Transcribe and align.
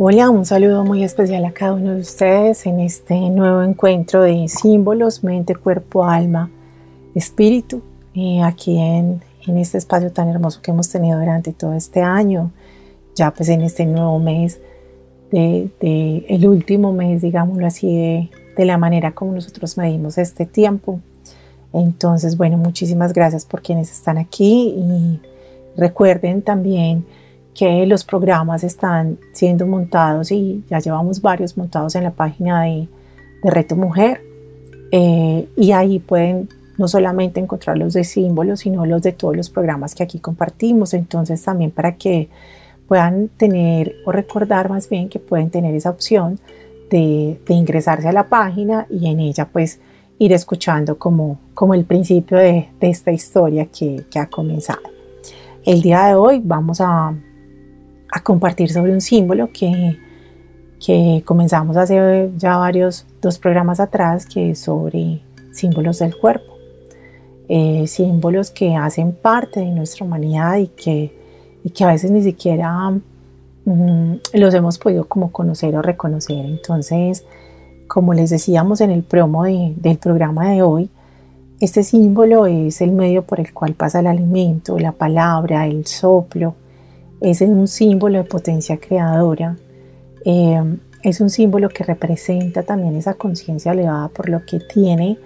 Hola, 0.00 0.30
un 0.30 0.46
saludo 0.46 0.84
muy 0.84 1.02
especial 1.02 1.44
a 1.44 1.50
cada 1.50 1.72
uno 1.72 1.94
de 1.94 2.02
ustedes 2.02 2.66
en 2.66 2.78
este 2.78 3.18
nuevo 3.30 3.64
encuentro 3.64 4.22
de 4.22 4.46
símbolos, 4.46 5.24
mente, 5.24 5.56
cuerpo, 5.56 6.04
alma, 6.04 6.52
espíritu, 7.16 7.82
eh, 8.14 8.40
aquí 8.40 8.78
en, 8.78 9.20
este 9.44 9.76
espacio 9.76 10.12
tan 10.12 10.28
hermoso 10.28 10.62
que 10.62 10.70
hemos 10.70 10.88
tenido 10.88 11.18
durante 11.18 11.52
todo 11.52 11.74
este 11.74 12.00
año, 12.00 12.52
ya 13.16 13.32
pues 13.32 13.48
en 13.48 13.62
este 13.62 13.86
nuevo 13.86 14.20
mes, 14.20 14.60
de, 15.32 15.68
el 16.28 16.46
último 16.46 16.92
mes, 16.92 17.20
digámoslo 17.20 17.66
así, 17.66 17.92
de, 17.92 18.30
de 18.56 18.64
la 18.66 18.78
manera 18.78 19.16
como 19.16 19.32
nosotros 19.32 19.76
medimos 19.76 20.16
este 20.16 20.46
tiempo. 20.46 21.00
Entonces, 21.72 22.36
bueno, 22.36 22.56
muchísimas 22.56 23.12
gracias 23.12 23.44
por 23.44 23.62
quienes 23.62 23.90
están 23.90 24.16
aquí 24.16 24.76
y 24.78 25.20
recuerden 25.76 26.42
también 26.42 27.04
que 27.58 27.86
los 27.86 28.04
programas 28.04 28.62
están 28.62 29.18
siendo 29.32 29.66
montados 29.66 30.30
y 30.30 30.62
ya 30.70 30.78
llevamos 30.78 31.20
varios 31.20 31.56
montados 31.56 31.96
en 31.96 32.04
la 32.04 32.12
página 32.12 32.62
de, 32.62 32.86
Reto 33.42 33.74
Mujer. 33.74 34.20
Eh, 34.92 35.48
y 35.56 35.72
ahí 35.72 35.98
pueden 35.98 36.48
no 36.76 36.86
solamente 36.86 37.40
encontrar 37.40 37.76
los 37.76 37.94
de 37.94 38.04
símbolos, 38.04 38.60
sino 38.60 38.86
los 38.86 39.02
de 39.02 39.10
todos 39.10 39.36
los 39.36 39.50
programas 39.50 39.96
que 39.96 40.04
aquí 40.04 40.20
compartimos. 40.20 40.94
Entonces 40.94 41.42
también 41.42 41.72
para 41.72 41.96
que 41.96 42.28
puedan 42.86 43.28
tener 43.28 43.96
o 44.06 44.12
recordar 44.12 44.68
más 44.70 44.88
bien 44.88 45.08
que 45.08 45.18
pueden 45.18 45.50
tener 45.50 45.74
esa 45.74 45.90
opción 45.90 46.38
de, 46.90 47.40
ingresarse 47.48 48.06
a 48.06 48.12
la 48.12 48.28
página 48.28 48.86
y 48.88 49.08
en 49.08 49.18
ella 49.18 49.48
pues 49.52 49.80
ir 50.20 50.32
escuchando 50.32 50.96
como, 50.96 51.40
como 51.54 51.74
el 51.74 51.84
principio 51.84 52.38
de, 52.38 52.68
esta 52.80 53.10
historia 53.10 53.66
que, 53.66 54.04
que 54.08 54.20
ha 54.20 54.26
comenzado. 54.26 54.82
El 55.64 55.82
día 55.82 56.06
de 56.06 56.14
hoy 56.14 56.40
vamos 56.42 56.80
a, 56.80 57.14
a 58.10 58.22
compartir 58.22 58.70
sobre 58.70 58.92
un 58.92 59.00
símbolo 59.00 59.50
que, 59.52 59.98
que 60.84 61.22
comenzamos 61.24 61.76
hace 61.76 62.30
ya 62.36 62.56
varios, 62.56 63.06
dos 63.20 63.38
programas 63.38 63.80
atrás, 63.80 64.26
que 64.26 64.50
es 64.50 64.60
sobre 64.60 65.20
símbolos 65.52 65.98
del 65.98 66.16
cuerpo. 66.16 66.54
Eh, 67.50 67.86
símbolos 67.86 68.50
que 68.50 68.76
hacen 68.76 69.12
parte 69.12 69.60
de 69.60 69.70
nuestra 69.70 70.04
humanidad 70.04 70.56
y 70.58 70.66
que, 70.66 71.16
y 71.64 71.70
que 71.70 71.84
a 71.84 71.88
veces 71.88 72.10
ni 72.10 72.22
siquiera 72.22 72.90
mm, 73.64 74.14
los 74.34 74.52
hemos 74.52 74.78
podido 74.78 75.08
como 75.08 75.32
conocer 75.32 75.74
o 75.74 75.80
reconocer. 75.80 76.44
Entonces, 76.44 77.24
como 77.86 78.12
les 78.12 78.28
decíamos 78.30 78.82
en 78.82 78.90
el 78.90 79.02
promo 79.02 79.44
del 79.44 79.96
programa 79.96 80.50
de 80.50 80.62
hoy, 80.62 80.90
este 81.58 81.82
símbolo 81.82 82.46
es 82.46 82.80
el 82.82 82.92
medio 82.92 83.22
por 83.22 83.40
el 83.40 83.52
cual 83.52 83.74
pasa 83.74 84.00
el 84.00 84.06
alimento, 84.06 84.78
la 84.78 84.92
palabra, 84.92 85.66
el 85.66 85.86
soplo, 85.86 86.54
es 87.20 87.40
un 87.40 87.66
símbolo 87.66 88.18
de 88.18 88.24
potencia 88.24 88.78
creadora, 88.78 89.56
eh, 90.24 90.62
es 91.02 91.20
un 91.20 91.30
símbolo 91.30 91.68
que 91.68 91.84
representa 91.84 92.62
también 92.62 92.96
esa 92.96 93.14
conciencia 93.14 93.72
elevada 93.72 94.08
por 94.08 94.28
lo 94.28 94.44
que 94.44 94.60
tiene 94.60 95.18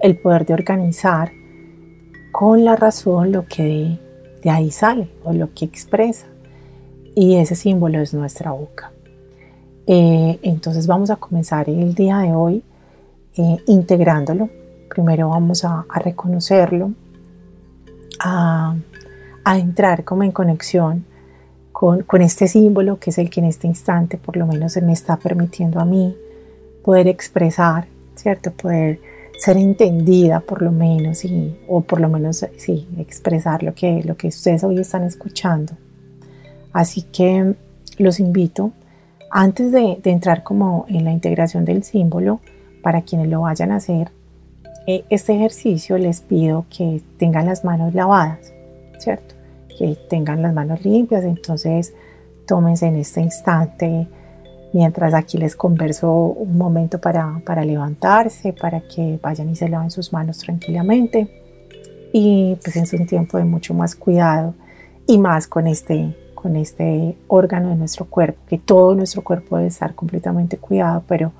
el 0.00 0.18
poder 0.18 0.46
de 0.46 0.54
organizar 0.54 1.30
con 2.32 2.64
la 2.64 2.76
razón 2.76 3.32
lo 3.32 3.46
que 3.46 3.98
de, 4.42 4.50
ahí 4.50 4.70
sale 4.70 5.10
o 5.24 5.32
lo 5.32 5.52
que 5.52 5.64
expresa. 5.64 6.26
Y 7.14 7.36
ese 7.36 7.54
símbolo 7.54 8.00
es 8.00 8.14
nuestra 8.14 8.52
boca. 8.52 8.92
Eh, 9.86 10.38
entonces 10.42 10.86
vamos 10.86 11.10
a 11.10 11.16
comenzar 11.16 11.68
el 11.68 11.94
día 11.94 12.18
de 12.18 12.32
hoy 12.32 12.62
eh, 13.36 13.58
integrándolo. 13.66 14.48
Primero 14.88 15.28
vamos 15.30 15.64
a, 15.64 15.84
reconocerlo, 15.96 16.92
a, 18.20 18.76
a 19.44 19.58
entrar 19.58 20.04
como 20.04 20.22
en 20.22 20.32
conexión 20.32 21.04
con, 21.80 22.20
este 22.20 22.46
símbolo 22.46 22.98
que 22.98 23.08
es 23.08 23.16
el 23.16 23.30
que 23.30 23.40
en 23.40 23.46
este 23.46 23.66
instante 23.66 24.18
por 24.18 24.36
lo 24.36 24.46
menos 24.46 24.74
se 24.74 24.82
me 24.82 24.92
está 24.92 25.16
permitiendo 25.16 25.80
a 25.80 25.86
mí 25.86 26.14
poder 26.84 27.08
expresar, 27.08 27.86
¿cierto? 28.16 28.50
Poder 28.50 29.00
ser 29.38 29.56
entendida 29.56 30.40
por 30.40 30.60
lo 30.60 30.72
menos 30.72 31.24
y, 31.24 31.56
o 31.68 31.80
por 31.80 32.02
lo 32.02 32.10
menos 32.10 32.44
sí, 32.58 32.86
expresar 32.98 33.62
lo 33.62 33.74
que, 33.74 34.02
lo 34.04 34.14
que 34.18 34.28
ustedes 34.28 34.62
hoy 34.62 34.78
están 34.78 35.04
escuchando. 35.04 35.72
Así 36.74 37.00
que 37.00 37.54
los 37.96 38.20
invito, 38.20 38.72
antes 39.30 39.72
de, 39.72 40.00
entrar 40.04 40.42
como 40.42 40.84
en 40.86 41.04
la 41.04 41.12
integración 41.12 41.64
del 41.64 41.82
símbolo, 41.82 42.40
para 42.82 43.00
quienes 43.00 43.28
lo 43.28 43.40
vayan 43.40 43.72
a 43.72 43.76
hacer, 43.76 44.10
eh, 44.86 45.04
este 45.08 45.34
ejercicio 45.34 45.96
les 45.96 46.20
pido 46.20 46.66
que 46.68 47.00
tengan 47.16 47.46
las 47.46 47.64
manos 47.64 47.94
lavadas, 47.94 48.52
¿cierto? 48.98 49.39
Que 49.80 49.96
tengan 50.10 50.42
las 50.42 50.52
manos 50.52 50.84
limpias. 50.84 51.24
Entonces, 51.24 51.94
tómense 52.46 52.86
en 52.86 52.96
este 52.96 53.22
instante, 53.22 54.06
mientras 54.74 55.14
aquí 55.14 55.38
les 55.38 55.56
converso 55.56 56.12
un 56.12 56.58
momento 56.58 57.00
para, 57.00 57.40
para 57.46 57.64
levantarse, 57.64 58.52
para 58.52 58.82
que 58.82 59.18
vayan 59.22 59.48
y 59.48 59.56
se 59.56 59.70
laven 59.70 59.90
sus 59.90 60.12
manos 60.12 60.36
tranquilamente. 60.36 61.30
Y 62.12 62.58
pues 62.62 62.76
es 62.76 62.92
un 62.92 63.06
tiempo 63.06 63.38
de 63.38 63.44
mucho 63.44 63.72
más 63.72 63.94
cuidado 63.96 64.52
y 65.06 65.16
más 65.16 65.46
con 65.46 65.66
este, 65.66 66.14
con 66.34 66.56
este 66.56 67.16
órgano 67.26 67.70
de 67.70 67.76
nuestro 67.76 68.04
cuerpo, 68.04 68.38
que 68.48 68.58
todo 68.58 68.94
nuestro 68.94 69.24
cuerpo 69.24 69.56
debe 69.56 69.68
estar 69.68 69.94
completamente 69.94 70.58
cuidado, 70.58 71.04
pero 71.08 71.32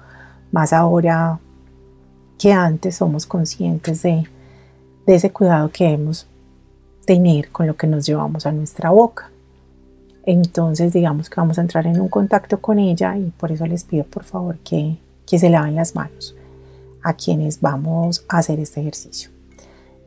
más 0.51 0.73
ahora 0.73 1.39
que 2.39 2.53
antes 2.55 2.97
somos 2.97 3.27
conscientes 3.27 4.01
de, 4.01 4.25
de 5.07 5.15
ese 5.15 5.31
cuidado 5.31 5.69
que 5.71 5.91
hemos 5.91 6.27
con 7.51 7.67
lo 7.67 7.77
que 7.77 7.87
nos 7.87 8.07
llevamos 8.07 8.47
a 8.47 8.53
nuestra 8.53 8.91
boca. 8.91 9.31
Entonces 10.25 10.93
digamos 10.93 11.29
que 11.29 11.41
vamos 11.41 11.59
a 11.59 11.63
entrar 11.63 11.87
en 11.87 12.01
un 12.01 12.09
contacto 12.09 12.61
con 12.61 12.79
ella 12.79 13.17
y 13.17 13.31
por 13.31 13.51
eso 13.51 13.67
les 13.67 13.85
pido 13.85 14.05
por 14.05 14.23
favor 14.23 14.59
que, 14.59 14.97
que 15.27 15.39
se 15.39 15.51
laven 15.51 15.75
las 15.75 15.95
manos 15.95 16.37
a 17.03 17.15
quienes 17.15 17.61
vamos 17.61 18.25
a 18.29 18.39
hacer 18.39 18.61
este 18.61 18.81
ejercicio. 18.81 19.31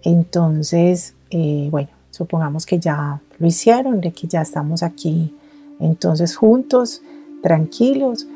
Entonces, 0.04 1.14
eh, 1.30 1.68
bueno, 1.72 1.90
supongamos 2.12 2.66
que 2.66 2.80
ya 2.80 3.20
lo 3.38 3.48
hicieron, 3.48 4.00
de 4.00 4.12
que 4.12 4.28
ya 4.28 4.42
estamos 4.42 4.84
aquí 4.84 5.36
entonces 5.80 6.36
juntos, 6.38 7.02
tranquilos 7.42 8.28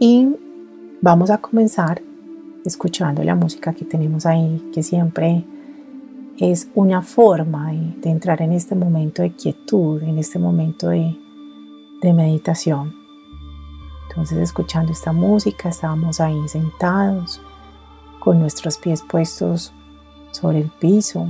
y 0.00 0.28
vamos 1.02 1.28
a 1.28 1.38
comenzar 1.38 2.00
escuchando 2.64 3.22
la 3.22 3.34
música 3.34 3.74
que 3.74 3.84
tenemos 3.84 4.24
ahí, 4.24 4.70
que 4.72 4.82
siempre 4.82 5.44
es 6.38 6.68
una 6.74 7.02
forma 7.02 7.72
de, 7.72 8.10
entrar 8.10 8.42
en 8.42 8.52
este 8.52 8.74
momento 8.74 9.22
de 9.22 9.32
quietud, 9.32 10.02
en 10.02 10.18
este 10.18 10.38
momento 10.38 10.88
de, 10.88 11.16
meditación. 12.02 12.94
Entonces 14.10 14.36
escuchando 14.36 14.92
esta 14.92 15.10
música, 15.10 15.70
estábamos 15.70 16.20
ahí 16.20 16.36
sentados, 16.48 17.40
con 18.20 18.38
nuestros 18.38 18.76
pies 18.76 19.02
puestos 19.02 19.72
sobre 20.30 20.60
el 20.60 20.70
piso, 20.70 21.26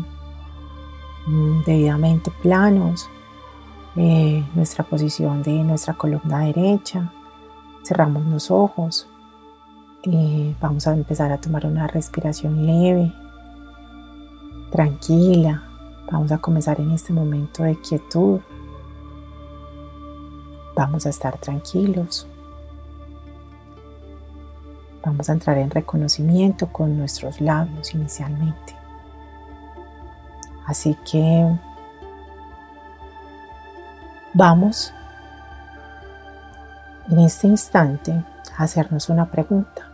mm, 1.26 1.62
debidamente 1.64 2.32
planos, 2.42 3.08
eh, 3.94 4.44
nuestra 4.56 4.82
posición 4.82 5.44
de 5.44 5.52
nuestra 5.62 5.94
columna 5.94 6.40
derecha, 6.40 7.12
cerramos 7.84 8.26
los 8.26 8.50
ojos, 8.50 9.08
eh, 10.02 10.56
vamos 10.60 10.88
a 10.88 10.94
empezar 10.94 11.30
a 11.30 11.40
tomar 11.40 11.66
una 11.66 11.86
respiración 11.86 12.66
leve 12.66 13.12
tranquila. 14.74 15.62
Vamos 16.10 16.32
a 16.32 16.38
comenzar 16.38 16.80
en 16.80 16.90
este 16.90 17.12
momento 17.12 17.62
de 17.62 17.80
quietud. 17.80 18.40
Vamos 20.74 21.06
a 21.06 21.10
estar 21.10 21.38
tranquilos. 21.38 22.26
Vamos 25.04 25.30
a 25.30 25.32
entrar 25.34 25.58
en 25.58 25.70
reconocimiento 25.70 26.72
con 26.72 26.98
nuestros 26.98 27.40
labios 27.40 27.94
inicialmente. 27.94 28.74
Así 30.66 30.96
que 31.08 31.56
vamos 34.32 34.92
en 37.12 37.20
este 37.20 37.46
instante 37.46 38.24
a 38.58 38.64
hacernos 38.64 39.08
una 39.08 39.30
pregunta. 39.30 39.88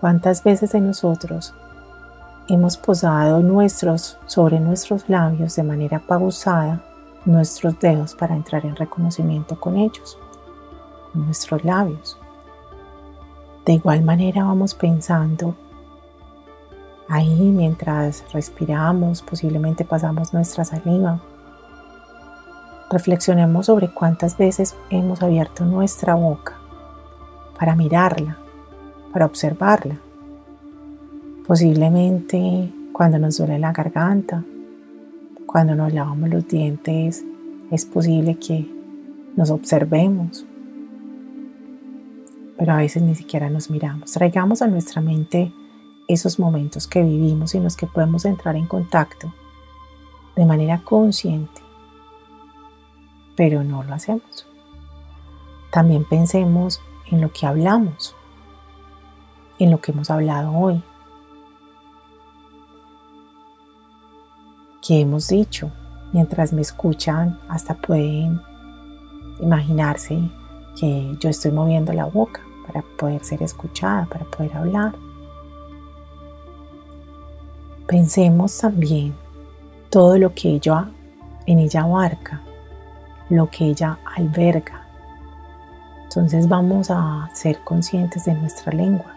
¿Cuántas 0.00 0.42
veces 0.42 0.74
en 0.74 0.86
nosotros 0.86 1.54
hemos 2.48 2.76
posado 2.76 3.40
nuestros 3.40 4.18
sobre 4.26 4.60
nuestros 4.60 5.08
labios 5.08 5.56
de 5.56 5.62
manera 5.62 5.98
pausada 6.00 6.84
nuestros 7.24 7.78
dedos 7.78 8.14
para 8.14 8.34
entrar 8.34 8.64
en 8.66 8.76
reconocimiento 8.76 9.58
con 9.58 9.76
ellos, 9.76 10.18
con 11.12 11.24
nuestros 11.24 11.64
labios. 11.64 12.18
De 13.64 13.72
igual 13.72 14.02
manera 14.02 14.44
vamos 14.44 14.74
pensando 14.74 15.54
ahí 17.08 17.50
mientras 17.50 18.24
respiramos, 18.32 19.22
posiblemente 19.22 19.84
pasamos 19.84 20.34
nuestra 20.34 20.64
saliva. 20.64 21.20
Reflexionemos 22.90 23.66
sobre 23.66 23.92
cuántas 23.92 24.36
veces 24.36 24.76
hemos 24.90 25.22
abierto 25.22 25.64
nuestra 25.64 26.14
boca 26.14 26.58
para 27.58 27.74
mirarla, 27.74 28.36
para 29.12 29.26
observarla. 29.26 29.96
Posiblemente 31.46 32.72
cuando 32.94 33.18
nos 33.18 33.36
duele 33.36 33.58
la 33.58 33.72
garganta, 33.72 34.42
cuando 35.44 35.74
nos 35.74 35.92
lavamos 35.92 36.30
los 36.30 36.48
dientes, 36.48 37.22
es 37.70 37.84
posible 37.84 38.38
que 38.38 38.66
nos 39.36 39.50
observemos, 39.50 40.46
pero 42.56 42.72
a 42.72 42.78
veces 42.78 43.02
ni 43.02 43.14
siquiera 43.14 43.50
nos 43.50 43.68
miramos. 43.68 44.12
Traigamos 44.12 44.62
a 44.62 44.68
nuestra 44.68 45.02
mente 45.02 45.52
esos 46.08 46.38
momentos 46.38 46.86
que 46.86 47.02
vivimos 47.02 47.54
y 47.54 47.58
en 47.58 47.64
los 47.64 47.76
que 47.76 47.86
podemos 47.86 48.24
entrar 48.24 48.56
en 48.56 48.66
contacto 48.66 49.30
de 50.36 50.46
manera 50.46 50.80
consciente, 50.82 51.60
pero 53.36 53.62
no 53.62 53.82
lo 53.82 53.92
hacemos. 53.92 54.46
También 55.70 56.04
pensemos 56.04 56.80
en 57.10 57.20
lo 57.20 57.30
que 57.34 57.44
hablamos, 57.44 58.16
en 59.58 59.70
lo 59.70 59.82
que 59.82 59.92
hemos 59.92 60.10
hablado 60.10 60.50
hoy, 60.56 60.82
que 64.86 65.00
hemos 65.00 65.28
dicho. 65.28 65.70
Mientras 66.12 66.52
me 66.52 66.60
escuchan, 66.60 67.40
hasta 67.48 67.74
pueden 67.74 68.40
imaginarse 69.40 70.30
que 70.78 71.16
yo 71.18 71.30
estoy 71.30 71.50
moviendo 71.50 71.92
la 71.92 72.04
boca 72.04 72.40
para 72.66 72.82
poder 72.98 73.24
ser 73.24 73.42
escuchada, 73.42 74.06
para 74.06 74.24
poder 74.26 74.56
hablar. 74.56 74.94
Pensemos 77.88 78.56
también 78.58 79.14
todo 79.90 80.18
lo 80.18 80.34
que 80.34 80.50
ella 80.50 80.88
en 81.46 81.58
ella 81.58 81.82
abarca, 81.82 82.40
lo 83.28 83.50
que 83.50 83.66
ella 83.66 83.98
alberga. 84.16 84.82
Entonces 86.04 86.48
vamos 86.48 86.90
a 86.90 87.28
ser 87.32 87.58
conscientes 87.64 88.24
de 88.24 88.34
nuestra 88.34 88.72
lengua. 88.72 89.12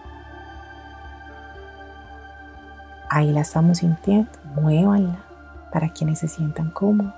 Ahí 3.09 3.31
la 3.31 3.41
estamos 3.41 3.77
sintiendo, 3.77 4.31
muévanla 4.55 5.26
para 5.71 5.89
quienes 5.89 6.19
se 6.19 6.27
sientan 6.27 6.71
cómodos. 6.71 7.13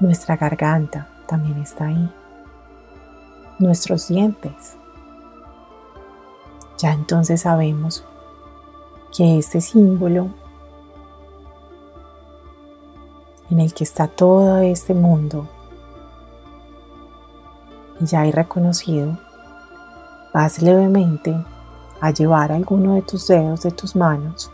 Nuestra 0.00 0.36
garganta 0.36 1.08
también 1.26 1.58
está 1.58 1.86
ahí. 1.86 2.12
Nuestros 3.58 4.08
dientes. 4.08 4.76
Ya 6.78 6.92
entonces 6.92 7.40
sabemos 7.40 8.04
que 9.16 9.38
este 9.38 9.60
símbolo 9.60 10.28
en 13.50 13.60
el 13.60 13.74
que 13.74 13.82
está 13.84 14.06
todo 14.06 14.58
este 14.58 14.94
mundo 14.94 15.48
y 18.00 18.06
ya 18.06 18.20
hay 18.20 18.30
reconocido, 18.30 19.18
vas 20.32 20.62
levemente 20.62 21.34
a 22.00 22.12
llevar 22.12 22.52
alguno 22.52 22.94
de 22.94 23.02
tus 23.02 23.26
dedos 23.26 23.62
de 23.62 23.72
tus 23.72 23.96
manos 23.96 24.52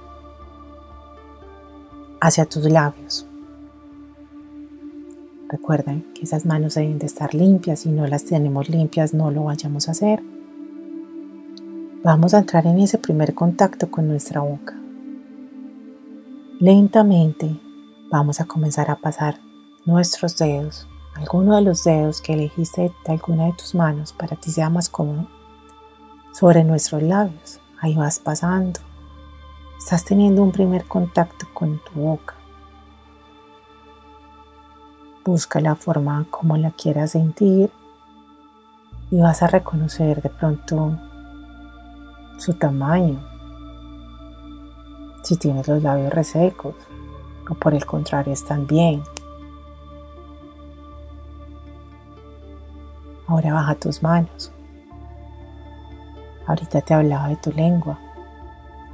hacia 2.25 2.47
tus 2.47 2.65
labios. 2.65 3.27
Recuerden 5.51 6.07
que 6.15 6.23
esas 6.23 6.47
manos 6.47 6.75
deben 6.75 6.99
de 6.99 7.05
estar 7.05 7.35
limpias. 7.35 7.81
Si 7.81 7.91
no 7.91 8.07
las 8.07 8.25
tenemos 8.25 8.71
limpias, 8.71 9.13
no 9.13 9.31
lo 9.31 9.45
vayamos 9.45 9.89
a 9.89 9.91
hacer. 9.91 10.23
Vamos 12.03 12.33
a 12.33 12.39
entrar 12.39 12.67
en 12.67 12.81
ese 12.81 12.97
primer 12.97 13.35
contacto 13.35 13.91
con 13.91 14.09
nuestra 14.09 14.41
boca. 14.41 14.75
Lentamente 16.61 17.61
vamos 18.11 18.41
a 18.41 18.47
comenzar 18.47 18.91
a 18.91 18.97
pasar 18.97 19.39
nuestros 19.85 20.39
dedos, 20.39 20.89
alguno 21.17 21.57
de 21.57 21.63
los 21.63 21.85
dedos 21.85 22.23
que 22.23 22.33
elegiste 22.33 22.91
de 23.07 23.13
alguna 23.13 23.47
de 23.47 23.53
tus 23.53 23.75
manos 23.75 24.15
para 24.15 24.37
que 24.37 24.51
sea 24.51 24.71
más 24.71 24.89
cómodo, 24.89 25.29
sobre 26.33 26.65
nuestros 26.65 27.03
labios. 27.03 27.61
Ahí 27.81 27.95
vas 27.95 28.19
pasando 28.19 28.81
Estás 29.79 30.05
teniendo 30.05 30.43
un 30.43 30.53
primer 30.53 30.85
contacto 30.87 31.47
con 31.53 31.79
tu 31.79 32.01
boca. 32.01 32.35
Busca 35.25 35.61
la 35.61 35.75
forma 35.75 36.27
como 36.31 36.57
la 36.57 36.71
quieras 36.71 37.13
sentir 37.13 37.71
y 39.11 39.21
vas 39.21 39.43
a 39.43 39.47
reconocer 39.47 40.23
de 40.23 40.31
pronto 40.31 40.99
su 42.39 42.55
tamaño. 42.55 43.23
Si 45.23 45.37
tienes 45.37 45.67
los 45.69 45.83
labios 45.83 46.13
resecos 46.13 46.75
o 47.49 47.55
por 47.55 47.75
el 47.75 47.85
contrario 47.85 48.33
están 48.33 48.67
bien. 48.67 49.03
Ahora 53.27 53.55
baja 53.55 53.75
tus 53.75 54.03
manos. 54.03 54.53
Ahorita 56.47 56.83
te 56.83 56.93
hablaba 56.93 57.29
de 57.29 57.37
tu 57.37 57.51
lengua. 57.53 57.99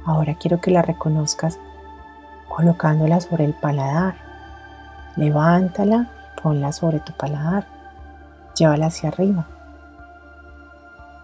Ahora 0.05 0.35
quiero 0.35 0.59
que 0.59 0.71
la 0.71 0.81
reconozcas 0.81 1.59
colocándola 2.49 3.21
sobre 3.21 3.45
el 3.45 3.53
paladar. 3.53 4.15
Levántala, 5.15 6.11
ponla 6.41 6.71
sobre 6.71 6.99
tu 6.99 7.13
paladar, 7.13 7.67
llévala 8.55 8.87
hacia 8.87 9.09
arriba. 9.09 9.47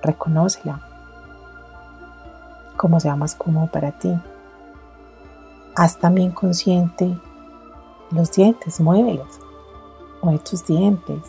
Reconócela 0.02 0.80
como 2.78 3.00
sea 3.00 3.16
más 3.16 3.36
cómodo 3.36 3.68
para 3.68 3.92
ti. 3.92 4.14
Haz 5.76 5.98
también 5.98 6.32
consciente 6.32 7.20
los 8.12 8.32
dientes, 8.32 8.80
muévelos. 8.80 9.40
Mueve 10.22 10.40
tus 10.40 10.66
dientes 10.66 11.22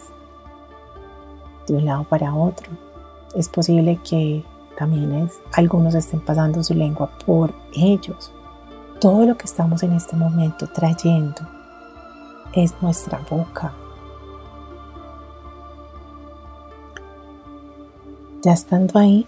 de 1.67 1.75
un 1.75 1.85
lado 1.85 2.05
para 2.05 2.35
otro. 2.35 2.71
Es 3.35 3.49
posible 3.49 3.99
que 4.03 4.45
también 4.79 5.13
es, 5.13 5.41
algunos 5.55 5.97
estén 5.97 6.21
pasando 6.21 6.63
su 6.63 6.73
lengua 6.73 7.11
por 7.27 7.53
ellos. 7.75 8.33
Todo 9.01 9.27
lo 9.27 9.37
que 9.37 9.47
estamos 9.47 9.83
en 9.83 9.93
este 9.93 10.15
momento 10.15 10.69
trayendo 10.69 11.43
es 12.53 12.73
nuestra 12.81 13.21
boca. 13.29 13.73
Ya 18.43 18.53
estando 18.53 19.01
ahí, 19.01 19.27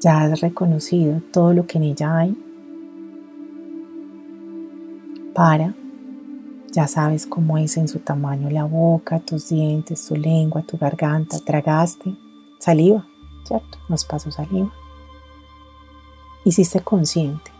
ya 0.00 0.24
has 0.24 0.42
reconocido 0.42 1.22
todo 1.32 1.54
lo 1.54 1.66
que 1.66 1.78
en 1.78 1.84
ella 1.84 2.18
hay 2.18 2.36
para 5.34 5.74
ya 6.74 6.88
sabes 6.88 7.26
cómo 7.26 7.56
es 7.56 7.76
en 7.76 7.86
su 7.86 8.00
tamaño 8.00 8.50
la 8.50 8.64
boca, 8.64 9.20
tus 9.20 9.48
dientes, 9.48 10.08
tu 10.08 10.16
lengua, 10.16 10.62
tu 10.62 10.76
garganta. 10.76 11.38
Tragaste 11.38 12.16
saliva, 12.58 13.06
¿cierto? 13.44 13.78
Nos 13.88 14.04
pasó 14.04 14.32
saliva. 14.32 14.72
Hiciste 16.44 16.80
consciente. 16.80 17.52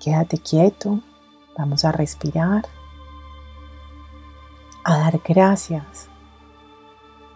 Quédate 0.00 0.38
quieto. 0.38 1.00
Vamos 1.58 1.84
a 1.84 1.92
respirar. 1.92 2.64
A 4.84 4.98
dar 4.98 5.20
gracias 5.22 6.08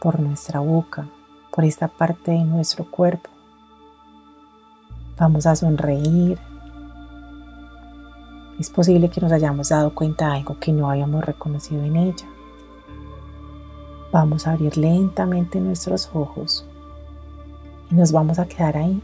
por 0.00 0.18
nuestra 0.18 0.60
boca, 0.60 1.06
por 1.50 1.64
esta 1.64 1.88
parte 1.88 2.30
de 2.30 2.44
nuestro 2.44 2.90
cuerpo. 2.90 3.28
Vamos 5.18 5.44
a 5.44 5.54
sonreír, 5.54 6.38
es 8.62 8.70
posible 8.70 9.08
que 9.08 9.20
nos 9.20 9.32
hayamos 9.32 9.70
dado 9.70 9.92
cuenta 9.92 10.28
de 10.28 10.36
algo 10.36 10.56
que 10.60 10.72
no 10.72 10.88
habíamos 10.88 11.24
reconocido 11.24 11.82
en 11.82 11.96
ella. 11.96 12.26
Vamos 14.12 14.46
a 14.46 14.52
abrir 14.52 14.76
lentamente 14.76 15.60
nuestros 15.60 16.08
ojos 16.14 16.64
y 17.90 17.96
nos 17.96 18.12
vamos 18.12 18.38
a 18.38 18.46
quedar 18.46 18.76
ahí 18.76 19.02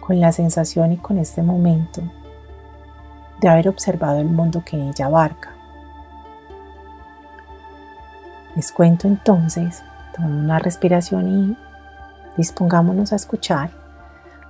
con 0.00 0.18
la 0.18 0.32
sensación 0.32 0.92
y 0.92 0.96
con 0.96 1.18
este 1.18 1.42
momento 1.42 2.00
de 3.42 3.48
haber 3.48 3.68
observado 3.68 4.20
el 4.20 4.28
mundo 4.28 4.62
que 4.64 4.78
ella 4.78 5.04
abarca. 5.04 5.50
Les 8.56 8.72
cuento 8.72 9.06
entonces, 9.06 9.82
tomemos 10.16 10.44
una 10.44 10.58
respiración 10.60 11.28
y 11.28 12.38
dispongámonos 12.38 13.12
a 13.12 13.16
escuchar, 13.16 13.70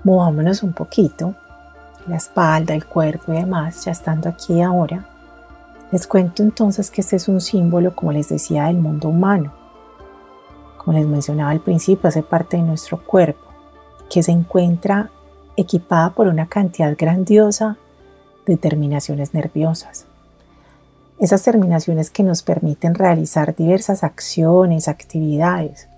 movámonos 0.05 0.62
un 0.62 0.75
poquito 0.75 1.35
la 2.06 2.16
espalda, 2.16 2.75
el 2.75 2.87
cuerpo 2.87 3.32
y 3.32 3.37
demás, 3.37 3.85
ya 3.85 3.92
estando 3.92 4.28
aquí 4.28 4.61
ahora, 4.62 5.09
les 5.92 6.06
cuento 6.06 6.42
entonces 6.42 6.90
que 6.90 7.02
este 7.02 7.16
es 7.16 7.28
un 7.28 7.40
símbolo, 7.40 7.94
como 7.94 8.12
les 8.12 8.30
decía, 8.30 8.64
del 8.64 8.78
mundo 8.78 9.09
humano. 9.09 9.52
Como 10.78 10.97
les 10.97 11.06
mencionaba 11.06 11.50
al 11.50 11.61
principio, 11.61 12.09
hace 12.09 12.23
parte 12.23 12.56
de 12.56 12.62
nuestro 12.62 13.04
cuerpo, 13.04 13.42
que 14.11 14.23
se 14.23 14.32
encuentra 14.32 15.11
equipada 15.54 16.11
por 16.11 16.28
una 16.28 16.47
cantidad 16.47 16.97
grandiosa 16.97 17.76
de 18.47 18.56
terminaciones 18.56 19.35
nerviosas. 19.35 20.06
Esas 21.18 21.42
terminaciones 21.42 22.11
que 22.11 22.23
nos 22.23 22.42
permiten 22.42 22.94
realizar 22.94 23.54
diversas 23.54 24.02
acciones, 24.02 24.88
actividades. 24.88 25.88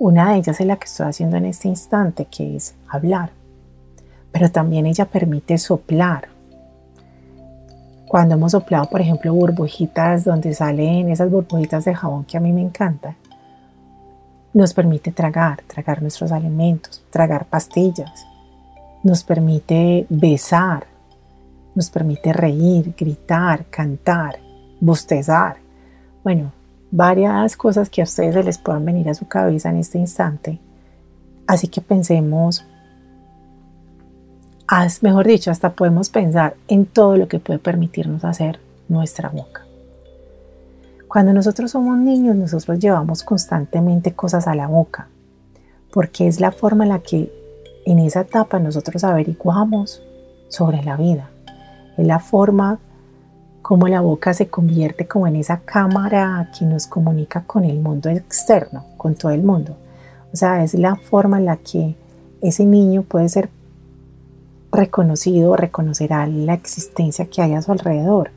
Una 0.00 0.32
de 0.32 0.38
ellas 0.38 0.58
es 0.58 0.66
la 0.66 0.76
que 0.76 0.86
estoy 0.86 1.06
haciendo 1.06 1.36
en 1.36 1.44
este 1.44 1.68
instante, 1.68 2.24
que 2.24 2.56
es 2.56 2.74
hablar. 2.88 3.30
Pero 4.34 4.50
también 4.50 4.84
ella 4.84 5.04
permite 5.04 5.56
soplar. 5.58 6.28
Cuando 8.08 8.34
hemos 8.34 8.50
soplado, 8.50 8.90
por 8.90 9.00
ejemplo, 9.00 9.32
burbujitas 9.32 10.24
donde 10.24 10.52
salen 10.54 11.08
esas 11.08 11.30
burbujitas 11.30 11.84
de 11.84 11.94
jabón 11.94 12.24
que 12.24 12.36
a 12.36 12.40
mí 12.40 12.52
me 12.52 12.60
encantan, 12.60 13.16
nos 14.52 14.74
permite 14.74 15.12
tragar, 15.12 15.62
tragar 15.68 16.02
nuestros 16.02 16.32
alimentos, 16.32 17.04
tragar 17.10 17.46
pastillas, 17.46 18.26
nos 19.04 19.22
permite 19.22 20.06
besar, 20.08 20.86
nos 21.76 21.88
permite 21.90 22.32
reír, 22.32 22.92
gritar, 22.98 23.66
cantar, 23.66 24.38
bostezar. 24.80 25.58
Bueno, 26.24 26.50
varias 26.90 27.56
cosas 27.56 27.88
que 27.88 28.00
a 28.00 28.04
ustedes 28.04 28.34
se 28.34 28.42
les 28.42 28.58
puedan 28.58 28.84
venir 28.84 29.08
a 29.08 29.14
su 29.14 29.28
cabeza 29.28 29.70
en 29.70 29.76
este 29.76 29.98
instante. 29.98 30.58
Así 31.46 31.68
que 31.68 31.80
pensemos, 31.80 32.66
mejor 35.02 35.26
dicho, 35.26 35.50
hasta 35.50 35.72
podemos 35.72 36.10
pensar 36.10 36.54
en 36.68 36.86
todo 36.86 37.16
lo 37.16 37.28
que 37.28 37.38
puede 37.38 37.58
permitirnos 37.58 38.24
hacer 38.24 38.60
nuestra 38.88 39.28
boca. 39.28 39.64
Cuando 41.08 41.32
nosotros 41.32 41.70
somos 41.70 41.98
niños, 41.98 42.36
nosotros 42.36 42.78
llevamos 42.78 43.22
constantemente 43.22 44.14
cosas 44.14 44.48
a 44.48 44.54
la 44.54 44.66
boca, 44.66 45.08
porque 45.92 46.26
es 46.26 46.40
la 46.40 46.50
forma 46.50 46.84
en 46.84 46.90
la 46.90 46.98
que 46.98 47.32
en 47.86 47.98
esa 47.98 48.22
etapa 48.22 48.58
nosotros 48.58 49.04
averiguamos 49.04 50.02
sobre 50.48 50.82
la 50.82 50.96
vida. 50.96 51.30
Es 51.96 52.06
la 52.06 52.18
forma 52.18 52.80
como 53.62 53.88
la 53.88 54.00
boca 54.00 54.34
se 54.34 54.48
convierte 54.48 55.06
como 55.06 55.26
en 55.26 55.36
esa 55.36 55.60
cámara 55.60 56.50
que 56.58 56.64
nos 56.64 56.86
comunica 56.86 57.44
con 57.46 57.64
el 57.64 57.80
mundo 57.80 58.10
externo, 58.10 58.84
con 58.96 59.14
todo 59.14 59.32
el 59.32 59.42
mundo. 59.42 59.76
O 60.32 60.36
sea, 60.36 60.64
es 60.64 60.74
la 60.74 60.96
forma 60.96 61.38
en 61.38 61.46
la 61.46 61.56
que 61.56 61.94
ese 62.42 62.66
niño 62.66 63.02
puede 63.02 63.28
ser 63.28 63.48
reconocido, 64.74 65.56
reconocerá 65.56 66.26
la 66.26 66.54
existencia 66.54 67.26
que 67.26 67.42
hay 67.42 67.54
a 67.54 67.62
su 67.62 67.72
alrededor 67.72 68.30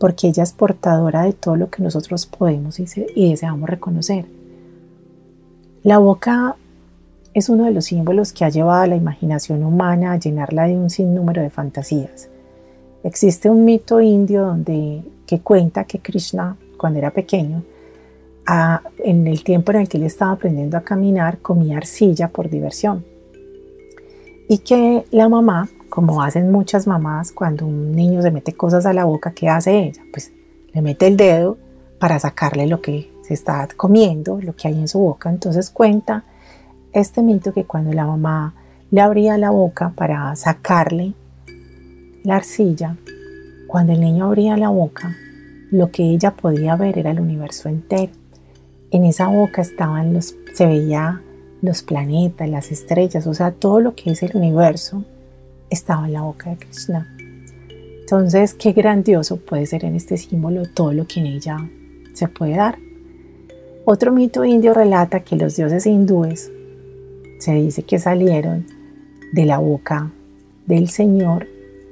porque 0.00 0.28
ella 0.28 0.42
es 0.42 0.52
portadora 0.52 1.24
de 1.24 1.34
todo 1.34 1.56
lo 1.56 1.68
que 1.68 1.82
nosotros 1.82 2.24
podemos 2.24 2.80
y, 2.80 2.86
deseamos 3.30 3.68
reconocer. 3.68 4.24
La 5.82 5.98
boca 5.98 6.56
es 7.34 7.50
uno 7.50 7.66
de 7.66 7.70
los 7.70 7.84
símbolos 7.84 8.32
que 8.32 8.46
ha 8.46 8.48
llevado 8.48 8.82
a 8.82 8.86
la 8.86 8.96
imaginación 8.96 9.62
humana 9.62 10.12
a 10.12 10.18
llenarla 10.18 10.66
de 10.66 10.76
un 10.76 10.88
sinnúmero 10.88 11.42
de 11.42 11.50
fantasías. 11.50 12.30
Existe 13.04 13.50
un 13.50 13.66
mito 13.66 14.00
indio 14.00 14.46
donde, 14.46 15.04
que 15.26 15.40
cuenta 15.40 15.84
que 15.84 15.98
Krishna, 15.98 16.56
cuando 16.78 16.98
era 16.98 17.10
pequeño, 17.10 17.62
en 19.04 19.26
el 19.26 19.44
tiempo 19.44 19.70
en 19.72 19.80
el 19.80 19.88
que 19.88 19.98
él 19.98 20.04
estaba 20.04 20.32
aprendiendo 20.32 20.78
a 20.78 20.80
caminar, 20.80 21.38
comía 21.38 21.76
arcilla 21.76 22.28
por 22.28 22.48
diversión. 22.48 23.04
Y 24.50 24.58
que 24.58 25.06
la 25.12 25.28
mamá 25.28 25.68
como 25.88 26.22
hacen 26.22 26.50
muchas 26.50 26.88
mamás 26.88 27.30
cuando 27.30 27.66
un 27.66 27.92
niño 27.92 28.20
se 28.20 28.32
mete 28.32 28.54
cosas 28.54 28.84
a 28.84 28.92
la 28.92 29.04
boca, 29.04 29.32
¿qué 29.32 29.48
hace 29.48 29.78
ella? 29.78 30.02
Pues 30.12 30.32
le 30.72 30.82
mete 30.82 31.06
el 31.06 31.16
dedo 31.16 31.56
para 32.00 32.18
sacarle 32.18 32.66
lo 32.66 32.80
que 32.80 33.12
se 33.22 33.34
está 33.34 33.68
comiendo, 33.76 34.40
lo 34.40 34.56
que 34.56 34.66
hay 34.66 34.74
en 34.74 34.88
su 34.88 34.98
boca. 34.98 35.30
Entonces 35.30 35.70
cuenta 35.70 36.24
este 36.92 37.22
mito 37.22 37.52
que 37.52 37.64
cuando 37.64 37.92
la 37.92 38.06
mamá 38.06 38.54
le 38.90 39.00
abría 39.00 39.38
la 39.38 39.50
boca 39.50 39.92
para 39.94 40.34
sacarle 40.34 41.14
la 42.24 42.34
arcilla, 42.34 42.96
cuando 43.68 43.92
el 43.92 44.00
niño 44.00 44.24
abría 44.24 44.56
la 44.56 44.70
boca, 44.70 45.14
lo 45.70 45.92
que 45.92 46.02
ella 46.02 46.32
podía 46.32 46.74
ver 46.74 46.98
era 46.98 47.12
el 47.12 47.20
universo 47.20 47.68
entero. 47.68 48.12
En 48.90 49.04
esa 49.04 49.28
boca 49.28 49.62
estaban 49.62 50.12
los, 50.12 50.34
se 50.54 50.66
veía 50.66 51.22
los 51.62 51.82
planetas, 51.82 52.48
las 52.48 52.70
estrellas, 52.72 53.26
o 53.26 53.34
sea, 53.34 53.52
todo 53.52 53.80
lo 53.80 53.94
que 53.94 54.10
es 54.10 54.22
el 54.22 54.36
universo 54.36 55.04
estaba 55.68 56.06
en 56.06 56.14
la 56.14 56.22
boca 56.22 56.50
de 56.50 56.56
Krishna. 56.56 57.14
Entonces, 58.00 58.54
qué 58.54 58.72
grandioso 58.72 59.36
puede 59.36 59.66
ser 59.66 59.84
en 59.84 59.94
este 59.94 60.16
símbolo 60.16 60.62
todo 60.66 60.92
lo 60.92 61.06
que 61.06 61.20
en 61.20 61.26
ella 61.26 61.58
se 62.12 62.28
puede 62.28 62.56
dar. 62.56 62.78
Otro 63.84 64.12
mito 64.12 64.44
indio 64.44 64.74
relata 64.74 65.20
que 65.20 65.36
los 65.36 65.56
dioses 65.56 65.86
hindúes 65.86 66.50
se 67.38 67.54
dice 67.54 67.82
que 67.82 67.98
salieron 67.98 68.66
de 69.32 69.46
la 69.46 69.58
boca 69.58 70.10
del 70.66 70.88
Señor, 70.88 71.46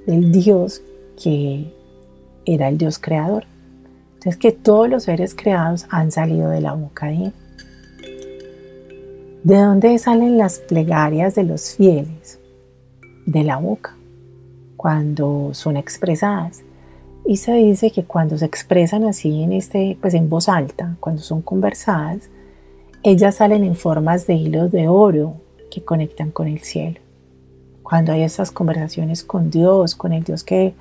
del 0.07 0.33
Dios 0.33 0.83
que 1.23 1.73
era 2.45 2.69
el 2.69 2.79
Dios 2.79 2.99
creador. 2.99 3.45
Entonces 4.15 4.37
que 4.37 4.53
todos 4.53 4.89
los 4.89 5.05
seres 5.05 5.35
creados 5.35 5.87
han 5.91 6.11
salido 6.11 6.51
de 6.51 6.61
la 6.61 6.73
boca 6.73 7.07
de 7.07 7.27
Él. 7.27 7.33
¿De 9.49 9.57
dónde 9.57 9.99
salen 9.99 10.37
las 10.37 10.59
plegarias 10.59 11.35
de 11.35 11.43
los 11.43 11.75
fieles? 11.75 12.39
de 13.25 13.45
la 13.45 13.57
boca 13.57 13.97
cuando 14.77 15.55
son 15.55 15.79
expresadas. 15.79 16.61
Y 17.25 17.39
se 17.39 17.55
dice 17.55 17.91
que 17.91 18.05
cuando 18.05 18.37
se 18.37 18.45
expresan 18.45 19.05
así 19.05 19.43
en 19.43 19.55
este, 19.55 19.97
pues 20.03 20.13
en 20.13 20.29
voz 20.29 20.51
alta, 20.51 20.97
cuando 21.01 21.23
son 21.23 21.41
conversadas, 21.41 22.29
ellas 23.03 23.37
salen 23.37 23.65
en 23.65 23.75
formas 23.75 24.27
de 24.27 24.35
hilos 24.35 24.71
de 24.71 24.87
oro 24.87 25.37
que 25.71 25.83
conectan 25.83 26.31
con 26.31 26.47
el 26.47 26.59
cielo. 26.61 27.01
Cuando 27.83 28.13
hay 28.13 28.25
esas 28.25 28.51
conversaciones 28.51 29.25
con 29.25 29.51
Dios, 29.51 29.95
con 29.95 30.13
el 30.13 30.25
Dios 30.25 30.45
que, 30.45 30.75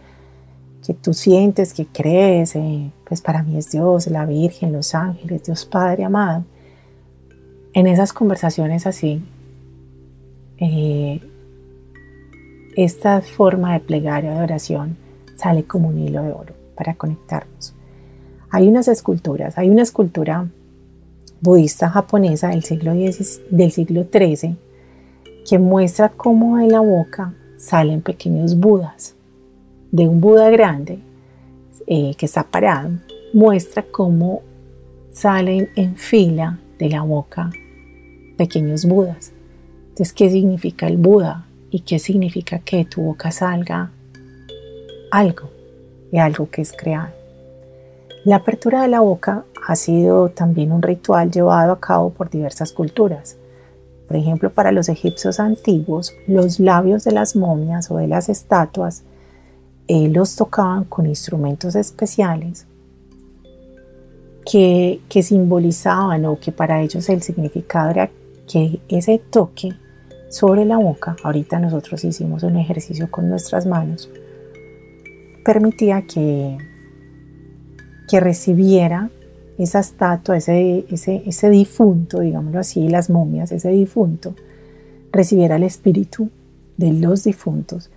que 0.86 0.94
tú 0.94 1.14
sientes, 1.14 1.74
que 1.74 1.86
crees, 1.86 2.54
eh, 2.58 2.92
pues 3.08 3.22
para 3.22 3.44
mí 3.44 3.58
es 3.58 3.72
Dios, 3.72 4.08
la 4.08 4.26
Virgen, 4.26 4.74
los 4.74 4.94
ángeles, 4.94 5.46
Dios 5.46 5.64
Padre 5.64 6.04
amado. 6.04 6.44
En 7.78 7.86
esas 7.86 8.12
conversaciones 8.12 8.88
así, 8.88 9.22
eh, 10.58 11.22
esta 12.76 13.22
forma 13.22 13.74
de 13.74 13.82
plegaria 13.82 14.34
de 14.34 14.42
oración 14.42 14.98
sale 15.36 15.64
como 15.64 15.90
un 15.90 16.00
hilo 16.00 16.24
de 16.24 16.32
oro 16.32 16.56
para 16.76 16.96
conectarnos. 16.96 17.76
Hay 18.50 18.68
unas 18.68 18.88
esculturas, 18.88 19.60
hay 19.60 19.70
una 19.70 19.84
escultura 19.84 20.48
budista 21.40 21.90
japonesa 21.90 22.48
del 22.48 22.64
siglo, 22.64 22.94
siglo 23.70 24.08
XIII 24.12 24.58
que 25.48 25.60
muestra 25.60 26.10
cómo 26.10 26.58
de 26.58 26.72
la 26.72 26.80
boca 26.80 27.36
salen 27.58 28.02
pequeños 28.02 28.60
budas. 28.60 29.14
De 29.92 30.08
un 30.08 30.20
buda 30.20 30.50
grande 30.50 30.98
eh, 31.86 32.16
que 32.18 32.26
está 32.26 32.42
parado, 32.42 32.90
muestra 33.34 33.84
cómo 33.84 34.42
salen 35.12 35.70
en 35.76 35.96
fila 35.96 36.60
de 36.80 36.90
la 36.90 37.04
boca 37.04 37.52
pequeños 38.38 38.86
budas. 38.86 39.32
Entonces, 39.90 40.14
¿qué 40.14 40.30
significa 40.30 40.88
el 40.88 40.98
Buda? 40.98 41.48
¿Y 41.72 41.82
qué 41.82 42.00
significa 42.00 42.60
que 42.60 42.86
tu 42.86 43.02
boca 43.02 43.32
salga 43.32 43.92
algo 45.12 45.50
de 46.12 46.20
algo 46.20 46.50
que 46.50 46.62
es 46.62 46.72
creado? 46.72 47.10
La 48.24 48.38
apertura 48.38 48.82
de 48.82 48.90
la 48.90 49.00
boca 49.00 49.46
ha 49.68 49.76
sido 49.76 50.30
también 50.30 50.72
un 50.72 50.82
ritual 50.82 51.32
llevado 51.32 51.72
a 51.72 51.80
cabo 51.80 52.12
por 52.12 52.30
diversas 52.30 52.72
culturas. 52.72 53.38
Por 54.08 54.16
ejemplo, 54.16 54.50
para 54.50 54.72
los 54.72 54.88
egipcios 54.88 55.40
antiguos, 55.40 56.14
los 56.28 56.60
labios 56.60 57.04
de 57.04 57.12
las 57.12 57.36
momias 57.36 57.92
o 57.92 57.98
de 57.98 58.08
las 58.08 58.30
estatuas 58.30 59.04
eh, 59.88 60.10
los 60.10 60.36
tocaban 60.36 60.84
con 60.86 61.06
instrumentos 61.06 61.76
especiales 61.76 62.66
que, 64.46 65.02
que 65.10 65.24
simbolizaban 65.24 66.26
o 66.26 66.40
que 66.40 66.52
para 66.52 66.82
ellos 66.82 67.10
el 67.10 67.22
significado 67.22 67.90
era 67.90 68.10
que 68.48 68.80
ese 68.90 69.20
toque 69.20 69.74
sobre 70.30 70.66
la 70.66 70.78
boca, 70.78 71.16
ahorita 71.24 71.60
nosotros 71.60 72.04
hicimos 72.04 72.44
un 72.44 72.58
ejercicio 72.58 73.10
con 73.10 73.30
nuestras 73.30 73.66
manos, 73.66 74.10
permitía 75.46 76.04
que, 76.04 76.58
que 78.10 78.20
recibiera 78.20 79.10
esa 79.58 79.80
estatua, 79.80 80.38
ese, 80.38 80.86
ese, 80.90 81.24
ese 81.26 81.50
difunto, 81.50 82.20
digámoslo 82.20 82.60
así, 82.60 82.88
las 82.90 83.10
momias, 83.10 83.52
ese 83.52 83.70
difunto, 83.70 84.36
recibiera 85.12 85.56
el 85.56 85.64
espíritu 85.64 86.30
de 86.78 86.92
los 86.94 87.24
difuntos 87.24 87.90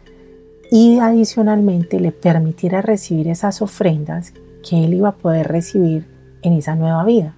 y 0.71 0.99
adicionalmente 1.01 1.99
le 1.99 2.13
permitiera 2.13 2.81
recibir 2.81 3.29
esas 3.29 3.61
ofrendas 3.61 4.33
que 4.69 4.85
él 4.85 4.95
iba 4.95 5.11
a 5.11 5.17
poder 5.17 5.49
recibir 5.49 6.07
en 6.43 6.53
esa 6.53 6.77
nueva 6.77 7.05
vida, 7.05 7.35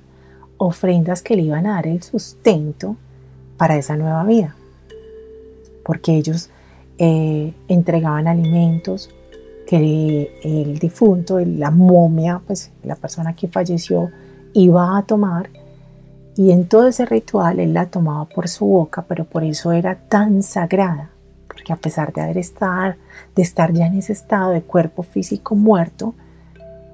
ofrendas 0.66 1.22
que 1.22 1.36
le 1.36 1.42
iban 1.42 1.66
a 1.66 1.74
dar 1.74 1.86
el 1.86 2.02
sustento 2.02 2.96
para 3.56 3.76
esa 3.76 3.96
nueva 3.96 4.24
vida. 4.24 4.54
Porque 5.84 6.14
ellos 6.16 6.50
eh, 6.98 7.52
entregaban 7.68 8.28
alimentos 8.28 9.10
que 9.66 10.30
el 10.42 10.78
difunto, 10.78 11.40
la 11.40 11.70
momia, 11.70 12.40
pues 12.46 12.70
la 12.84 12.94
persona 12.94 13.34
que 13.34 13.48
falleció, 13.48 14.10
iba 14.52 14.96
a 14.96 15.02
tomar. 15.02 15.50
Y 16.36 16.52
en 16.52 16.68
todo 16.68 16.86
ese 16.86 17.06
ritual 17.06 17.58
él 17.58 17.74
la 17.74 17.86
tomaba 17.86 18.26
por 18.26 18.48
su 18.48 18.66
boca, 18.66 19.04
pero 19.08 19.24
por 19.24 19.44
eso 19.44 19.72
era 19.72 19.96
tan 19.96 20.42
sagrada, 20.42 21.10
porque 21.46 21.72
a 21.72 21.76
pesar 21.76 22.12
de 22.12 22.20
haber 22.20 22.38
estar, 22.38 22.96
de 23.34 23.42
estar 23.42 23.72
ya 23.72 23.86
en 23.86 23.98
ese 23.98 24.12
estado 24.12 24.50
de 24.50 24.62
cuerpo 24.62 25.02
físico 25.02 25.54
muerto, 25.54 26.14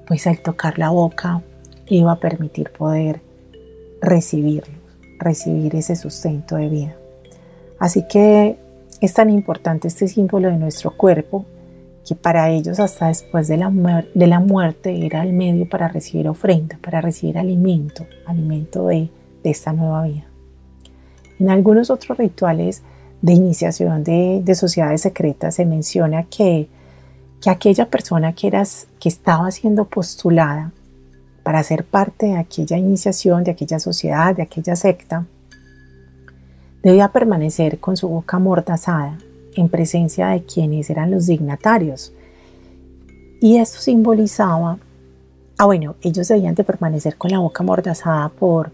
pues 0.07 0.25
al 0.27 0.39
tocar 0.39 0.79
la 0.79 0.89
boca 0.89 1.41
iba 1.87 2.11
a 2.11 2.19
permitir 2.19 2.71
poder 2.71 3.28
recibirlo, 4.01 4.73
recibir 5.19 5.75
ese 5.75 5.95
sustento 5.95 6.55
de 6.55 6.69
vida. 6.69 6.95
Así 7.79 8.05
que 8.07 8.57
es 9.01 9.13
tan 9.13 9.29
importante 9.29 9.87
este 9.87 10.07
símbolo 10.07 10.49
de 10.49 10.57
nuestro 10.57 10.91
cuerpo 10.91 11.45
que 12.05 12.15
para 12.15 12.49
ellos 12.49 12.79
hasta 12.79 13.07
después 13.07 13.47
de 13.47 13.57
la, 13.57 13.69
de 14.13 14.27
la 14.27 14.39
muerte 14.39 15.05
era 15.05 15.23
el 15.23 15.33
medio 15.33 15.69
para 15.69 15.87
recibir 15.87 16.27
ofrenda, 16.27 16.77
para 16.81 17.01
recibir 17.01 17.37
alimento, 17.37 18.05
alimento 18.25 18.87
de, 18.87 19.09
de 19.43 19.49
esta 19.49 19.73
nueva 19.73 20.03
vida. 20.03 20.25
En 21.39 21.49
algunos 21.49 21.89
otros 21.89 22.17
rituales 22.17 22.83
de 23.21 23.33
iniciación 23.33 24.03
de, 24.03 24.41
de 24.43 24.55
sociedades 24.55 25.01
secretas 25.01 25.55
se 25.55 25.65
menciona 25.65 26.23
que, 26.23 26.67
que 27.41 27.49
aquella 27.49 27.89
persona 27.89 28.33
que, 28.33 28.47
eras, 28.47 28.87
que 28.99 29.09
estaba 29.09 29.51
siendo 29.51 29.85
postulada 29.85 30.71
para 31.49 31.63
ser 31.63 31.83
parte 31.83 32.27
de 32.27 32.37
aquella 32.37 32.77
iniciación, 32.77 33.43
de 33.43 33.49
aquella 33.49 33.79
sociedad, 33.79 34.35
de 34.35 34.43
aquella 34.43 34.75
secta, 34.75 35.25
debía 36.83 37.11
permanecer 37.11 37.79
con 37.79 37.97
su 37.97 38.07
boca 38.07 38.37
amordazada 38.37 39.17
en 39.55 39.67
presencia 39.67 40.27
de 40.27 40.43
quienes 40.43 40.91
eran 40.91 41.09
los 41.09 41.25
dignatarios. 41.25 42.13
Y 43.41 43.57
esto 43.57 43.79
simbolizaba, 43.79 44.77
ah 45.57 45.65
bueno, 45.65 45.95
ellos 46.03 46.27
debían 46.27 46.53
de 46.53 46.63
permanecer 46.63 47.17
con 47.17 47.31
la 47.31 47.39
boca 47.39 47.63
amordazada 47.63 48.29
por, 48.29 48.71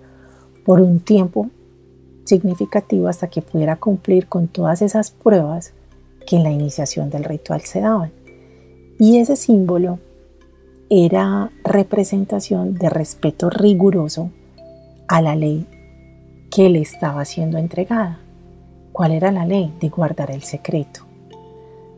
por 0.65 0.82
un 0.82 1.00
tiempo 1.00 1.50
significativo 2.25 3.08
hasta 3.08 3.29
que 3.29 3.41
pudiera 3.41 3.77
cumplir 3.77 4.27
con 4.27 4.50
todas 4.50 4.82
esas 4.82 5.12
pruebas 5.12 5.72
que 6.27 6.36
en 6.36 6.44
la 6.44 6.51
iniciación 6.51 7.10
del 7.10 7.24
ritual 7.24 7.62
se 7.62 7.79
daban. 7.79 8.12
Y 9.00 9.20
ese 9.20 9.38
símbolo 9.38 9.98
era 10.89 11.51
representación 11.63 12.75
de 12.75 12.89
respeto 12.89 13.49
riguroso 13.49 14.29
a 15.07 15.21
la 15.21 15.35
ley 15.35 15.67
que 16.51 16.69
le 16.69 16.79
estaba 16.81 17.25
siendo 17.25 17.57
entregada. 17.57 18.19
¿Cuál 18.91 19.11
era 19.11 19.31
la 19.31 19.45
ley? 19.45 19.73
De 19.79 19.89
guardar 19.89 20.31
el 20.31 20.43
secreto, 20.43 21.01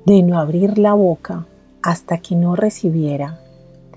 de 0.05 0.23
no 0.23 0.39
abrir 0.39 0.77
la 0.77 0.93
boca 0.93 1.45
hasta 1.83 2.17
que 2.19 2.35
no 2.35 2.55
recibiera, 2.55 3.39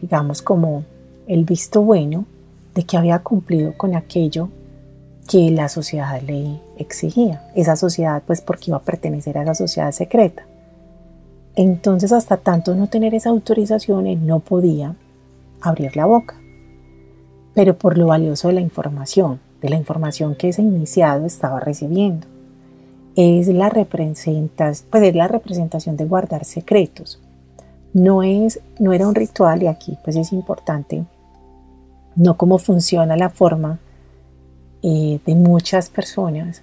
digamos, 0.00 0.42
como 0.42 0.84
el 1.26 1.44
visto 1.44 1.82
bueno 1.82 2.26
de 2.74 2.84
que 2.84 2.96
había 2.96 3.20
cumplido 3.20 3.76
con 3.76 3.94
aquello 3.94 4.48
que 5.28 5.50
la 5.50 5.68
sociedad 5.68 6.20
le 6.22 6.60
exigía. 6.76 7.48
Esa 7.54 7.76
sociedad, 7.76 8.22
pues 8.26 8.40
porque 8.40 8.70
iba 8.70 8.78
a 8.78 8.82
pertenecer 8.82 9.38
a 9.38 9.42
esa 9.42 9.54
sociedad 9.54 9.92
secreta. 9.92 10.44
Entonces, 11.56 12.12
hasta 12.12 12.36
tanto 12.36 12.74
no 12.74 12.88
tener 12.88 13.14
esa 13.14 13.30
autorización, 13.30 14.06
él 14.06 14.26
no 14.26 14.40
podía 14.40 14.94
abrir 15.60 15.96
la 15.96 16.06
boca. 16.06 16.36
Pero 17.54 17.76
por 17.76 17.98
lo 17.98 18.06
valioso 18.06 18.48
de 18.48 18.54
la 18.54 18.60
información, 18.60 19.40
de 19.60 19.68
la 19.68 19.76
información 19.76 20.34
que 20.34 20.48
ese 20.48 20.62
iniciado 20.62 21.26
estaba 21.26 21.60
recibiendo. 21.60 22.26
Es 23.16 23.48
la, 23.48 23.68
representación, 23.68 24.88
pues 24.90 25.02
es 25.02 25.14
la 25.14 25.28
representación 25.28 25.96
de 25.96 26.06
guardar 26.06 26.44
secretos. 26.44 27.20
No, 27.92 28.22
es, 28.22 28.60
no 28.78 28.92
era 28.92 29.08
un 29.08 29.16
ritual 29.16 29.64
y 29.64 29.66
aquí 29.66 29.98
pues 30.04 30.14
es 30.14 30.32
importante, 30.32 31.04
no 32.14 32.36
cómo 32.36 32.58
funciona 32.58 33.16
la 33.16 33.30
forma 33.30 33.80
eh, 34.82 35.18
de 35.26 35.34
muchas 35.34 35.90
personas 35.90 36.62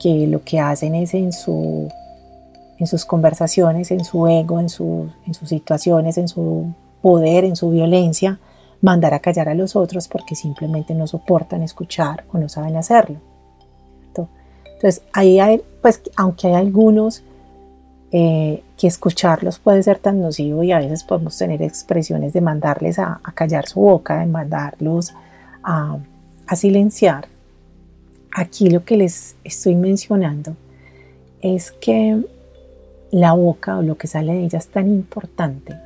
que 0.00 0.26
lo 0.26 0.42
que 0.42 0.58
hacen 0.58 0.94
es 0.94 1.12
en, 1.14 1.32
su, 1.32 1.88
en 2.82 2.88
sus 2.88 3.04
conversaciones, 3.04 3.92
en 3.92 4.04
su 4.04 4.26
ego, 4.26 4.58
en, 4.58 4.66
en 4.66 5.34
sus 5.34 5.48
situaciones, 5.48 6.18
en 6.18 6.26
su 6.26 6.74
poder, 7.00 7.44
en 7.44 7.54
su 7.54 7.70
violencia, 7.70 8.40
mandar 8.80 9.14
a 9.14 9.20
callar 9.20 9.48
a 9.48 9.54
los 9.54 9.76
otros 9.76 10.08
porque 10.08 10.34
simplemente 10.34 10.92
no 10.92 11.06
soportan 11.06 11.62
escuchar 11.62 12.24
o 12.32 12.38
no 12.38 12.48
saben 12.48 12.74
hacerlo. 12.76 13.18
Entonces, 14.64 15.04
ahí 15.12 15.38
hay, 15.38 15.62
pues, 15.80 16.02
aunque 16.16 16.48
hay 16.48 16.54
algunos 16.54 17.22
eh, 18.10 18.64
que 18.76 18.88
escucharlos 18.88 19.60
puede 19.60 19.80
ser 19.84 20.00
tan 20.00 20.20
nocivo 20.20 20.64
y 20.64 20.72
a 20.72 20.80
veces 20.80 21.04
podemos 21.04 21.38
tener 21.38 21.62
expresiones 21.62 22.32
de 22.32 22.40
mandarles 22.40 22.98
a, 22.98 23.20
callar 23.34 23.68
su 23.68 23.80
boca, 23.80 24.18
de 24.18 24.26
mandarlos 24.26 25.14
a, 25.62 25.98
a 26.48 26.56
silenciar. 26.56 27.28
Aquí 28.34 28.70
lo 28.70 28.84
que 28.84 28.96
les 28.96 29.36
estoy 29.44 29.76
mencionando 29.76 30.56
es 31.42 31.70
que 31.70 32.24
la 33.12 33.34
boca 33.34 33.78
o 33.78 33.82
lo 33.82 33.96
que 33.96 34.08
sale 34.08 34.32
de 34.32 34.44
ella 34.44 34.58
es 34.58 34.68
tan 34.68 34.88
importante 34.88 35.78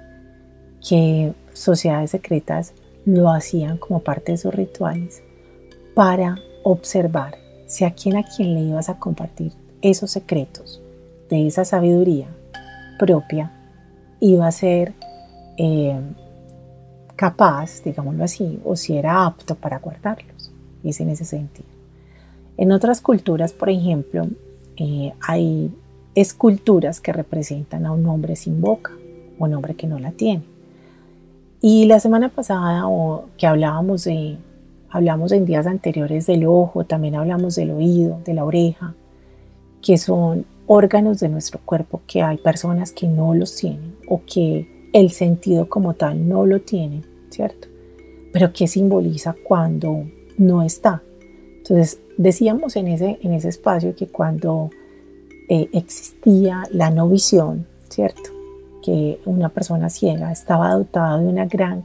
que 0.88 1.34
sociedades 1.52 2.12
secretas 2.12 2.72
lo 3.04 3.30
hacían 3.30 3.76
como 3.76 4.00
parte 4.00 4.32
de 4.32 4.38
sus 4.38 4.54
rituales 4.54 5.22
para 5.94 6.38
observar 6.62 7.36
si 7.66 7.84
a 7.84 7.92
quién 7.92 8.16
a 8.16 8.24
quién 8.24 8.54
le 8.54 8.60
ibas 8.60 8.88
a 8.88 8.98
compartir 8.98 9.52
esos 9.82 10.10
secretos 10.10 10.80
de 11.28 11.46
esa 11.46 11.64
sabiduría 11.64 12.28
propia 12.98 13.52
iba 14.20 14.46
a 14.46 14.52
ser 14.52 14.94
eh, 15.58 16.00
capaz, 17.16 17.82
digámoslo 17.82 18.24
así, 18.24 18.60
o 18.64 18.76
si 18.76 18.96
era 18.96 19.26
apto 19.26 19.54
para 19.54 19.78
guardarlos. 19.78 20.52
Y 20.82 20.90
es 20.90 21.00
en 21.00 21.10
ese 21.10 21.24
sentido. 21.24 21.68
En 22.56 22.72
otras 22.72 23.00
culturas, 23.00 23.52
por 23.52 23.68
ejemplo, 23.68 24.28
eh, 24.76 25.12
hay 25.26 25.70
esculturas 26.16 27.00
que 27.00 27.12
representan 27.12 27.86
a 27.86 27.92
un 27.92 28.06
hombre 28.06 28.34
sin 28.34 28.60
boca, 28.60 28.92
un 29.38 29.54
hombre 29.54 29.74
que 29.74 29.86
no 29.86 29.98
la 30.00 30.10
tiene. 30.10 30.42
Y 31.60 31.84
la 31.84 32.00
semana 32.00 32.30
pasada 32.30 32.88
o 32.88 33.26
que 33.36 33.46
hablábamos 33.46 34.04
de, 34.04 34.38
hablamos 34.88 35.30
en 35.32 35.44
días 35.44 35.66
anteriores 35.66 36.26
del 36.26 36.46
ojo, 36.46 36.84
también 36.84 37.14
hablamos 37.14 37.54
del 37.54 37.70
oído, 37.70 38.18
de 38.24 38.34
la 38.34 38.44
oreja, 38.44 38.94
que 39.82 39.98
son 39.98 40.46
órganos 40.66 41.20
de 41.20 41.28
nuestro 41.28 41.60
cuerpo 41.64 42.00
que 42.06 42.22
hay 42.22 42.38
personas 42.38 42.92
que 42.92 43.06
no 43.06 43.34
los 43.34 43.54
tienen 43.54 43.94
o 44.08 44.22
que 44.26 44.88
el 44.92 45.10
sentido 45.10 45.68
como 45.68 45.94
tal 45.94 46.26
no 46.26 46.46
lo 46.46 46.62
tienen, 46.62 47.04
¿cierto? 47.28 47.68
Pero 48.32 48.52
que 48.54 48.66
simboliza 48.66 49.36
cuando 49.44 50.04
no 50.38 50.62
está. 50.62 51.02
Entonces, 51.58 52.00
decíamos 52.16 52.76
en 52.76 52.88
ese, 52.88 53.18
en 53.22 53.34
ese 53.34 53.48
espacio 53.48 53.94
que 53.94 54.06
cuando 54.06 54.70
eh, 55.48 55.68
existía 55.72 56.64
la 56.70 56.90
no 56.90 57.08
visión, 57.08 57.66
¿cierto? 57.88 58.36
que 58.86 59.20
una 59.24 59.48
persona 59.48 59.90
ciega 59.90 60.30
estaba 60.30 60.70
dotada 60.70 61.18
de 61.18 61.26
una 61.26 61.46
gran 61.46 61.84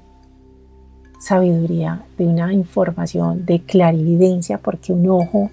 sabiduría, 1.20 2.06
de 2.16 2.28
una 2.28 2.54
información, 2.54 3.44
de 3.44 3.62
clarividencia, 3.62 4.60
porque 4.60 4.94
un 4.94 5.10
ojo, 5.10 5.50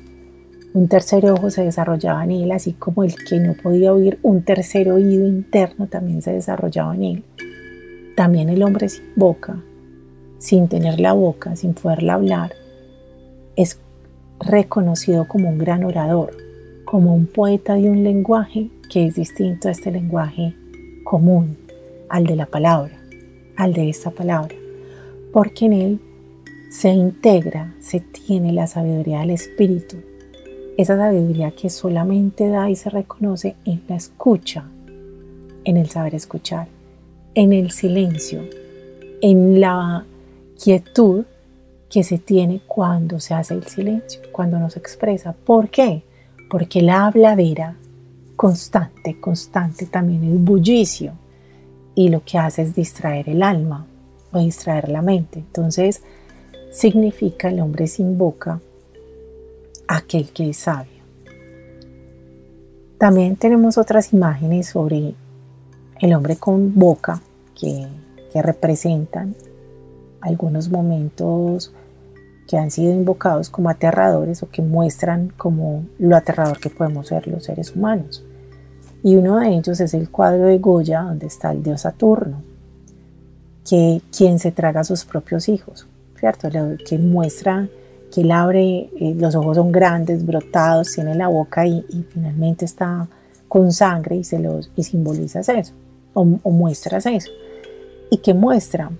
un 0.75 0.89
tercer 0.89 1.25
ojo 1.31 1.49
se 1.49 1.65
desarrollaba 1.65 2.23
en 2.25 2.33
él, 2.33 2.53
así 2.53 2.75
como 2.75 3.03
el 3.03 3.15
que 3.25 3.41
no 3.41 3.55
podía 3.55 3.95
oír, 3.95 4.19
un 4.23 4.43
tercer 4.43 4.93
oído 4.93 5.27
interno 5.27 5.87
también 5.87 6.21
se 6.21 6.33
desarrollaba 6.33 6.95
en 6.95 7.03
él. 7.03 7.25
También 8.15 8.51
el 8.51 8.63
hombre 8.63 8.91
sin 8.91 9.15
boca, 9.17 9.59
sin 10.37 10.69
tener 10.69 11.01
la 11.01 11.15
boca, 11.15 11.57
sin 11.57 11.73
poderla 11.73 12.15
hablar, 12.15 12.53
es 13.57 13.81
reconocido 14.39 15.27
como 15.27 15.49
un 15.49 15.57
gran 15.57 15.83
orador, 15.85 16.37
como 16.91 17.15
un 17.15 17.27
poeta 17.27 17.75
de 17.75 17.91
un 17.91 18.03
lenguaje 18.03 18.71
que 18.89 19.05
es 19.05 19.17
distinto 19.17 19.69
a 19.69 19.73
este 19.73 19.91
lenguaje 19.91 20.55
común 21.05 21.59
al 22.09 22.25
de 22.25 22.35
la 22.35 22.47
palabra, 22.47 22.99
al 23.57 23.75
de 23.75 23.91
esta 23.91 24.11
palabra, 24.11 24.57
porque 25.31 25.67
en 25.67 25.75
él 25.75 26.01
se 26.71 26.89
integra, 26.89 27.75
se 27.81 28.01
tiene 28.01 28.55
la 28.55 28.67
sabiduría 28.67 29.21
del 29.21 29.33
Espíritu, 29.33 29.99
esa 30.79 30.97
sabiduría 30.97 31.51
que 31.51 31.69
solamente 31.69 32.49
da 32.49 32.71
y 32.71 32.77
se 32.77 32.89
reconoce 32.89 33.55
en 33.67 33.83
la 33.87 33.97
escucha, 33.97 34.65
en 35.65 35.77
el 35.77 35.91
saber 35.91 36.15
escuchar, 36.15 36.69
en 37.35 37.53
el 37.53 37.71
silencio, 37.71 38.41
en 39.21 39.61
la 39.61 40.07
quietud 40.59 41.27
que 41.91 42.03
se 42.03 42.17
tiene 42.17 42.63
cuando 42.67 43.21
se 43.21 43.35
hace 43.35 43.53
el 43.53 43.65
silencio, 43.65 44.23
cuando 44.33 44.59
nos 44.59 44.79
expresa. 44.79 45.35
¿Por 45.35 45.69
qué? 45.69 46.08
Porque 46.49 46.83
la 46.83 47.07
habladera 47.07 47.77
constante, 48.37 49.19
constante 49.21 49.87
también 49.87 50.25
es 50.25 50.41
bullicio 50.41 51.13
y 51.95 52.09
lo 52.09 52.23
que 52.25 52.39
hace 52.39 52.63
es 52.63 52.75
distraer 52.75 53.29
el 53.29 53.43
alma 53.43 53.87
o 54.33 54.39
distraer 54.39 54.89
la 54.89 55.03
mente. 55.03 55.41
Entonces 55.41 56.03
significa 56.71 57.49
el 57.49 57.61
hombre 57.61 57.87
sin 57.87 58.17
boca, 58.17 58.61
aquel 59.89 60.31
que 60.31 60.51
es 60.51 60.59
sabio. 60.59 61.03
También 62.99 63.37
tenemos 63.37 63.79
otras 63.79 64.13
imágenes 64.13 64.69
sobre 64.69 65.15
el 66.01 66.15
hombre 66.15 66.37
con 66.37 66.75
boca 66.75 67.21
que, 67.59 67.87
que 68.33 68.43
representan 68.43 69.35
algunos 70.21 70.69
momentos 70.69 71.73
que 72.49 72.57
han 72.57 72.71
sido 72.71 72.93
invocados 72.93 73.51
como 73.51 73.69
aterradores 73.69 74.43
o 74.43 74.49
que 74.49 74.63
muestran 74.63 75.33
como 75.37 75.85
lo 75.99 76.17
aterrador 76.17 76.59
que 76.59 76.71
podemos 76.71 77.09
ser 77.09 77.29
los 77.29 77.45
seres 77.45 77.77
humanos. 77.77 78.25
Y 79.03 79.17
uno 79.17 79.39
de 79.39 79.51
ellos 79.51 79.79
es 79.81 79.93
el 79.95 80.11
cuadro 80.11 80.47
de 80.47 80.59
Goya, 80.59 81.03
donde 81.03 81.27
está 81.27 81.53
el 81.53 81.63
dios 81.63 81.83
Saturno, 81.83 82.43
que 83.69 84.01
quien 84.17 84.39
se 84.39 84.51
traga 84.51 84.81
a 84.81 84.85
sus 84.85 85.05
propios 85.05 85.49
hijos, 85.49 85.87
¿cierto? 86.19 86.49
Que 86.89 86.99
muestra 86.99 87.69
que 88.13 88.23
él 88.23 88.31
abre, 88.33 88.91
eh, 88.99 89.15
los 89.17 89.35
ojos 89.35 89.59
son 89.59 89.71
grandes, 89.71 90.25
brotados, 90.25 90.93
tiene 90.95 91.15
la 91.15 91.29
boca 91.29 91.67
y, 91.67 91.85
finalmente 92.11 92.65
está 92.65 93.07
con 93.47 93.73
sangre 93.73 94.17
y, 94.17 94.25
se 94.25 94.39
los, 94.39 94.71
y 94.75 94.85
simbolizas 94.85 95.49
eso, 95.51 95.75
o, 96.15 96.25
muestras 96.25 97.05
eso. 97.05 97.31
Y 98.11 98.19
que 98.19 98.33
muestra 98.33 98.91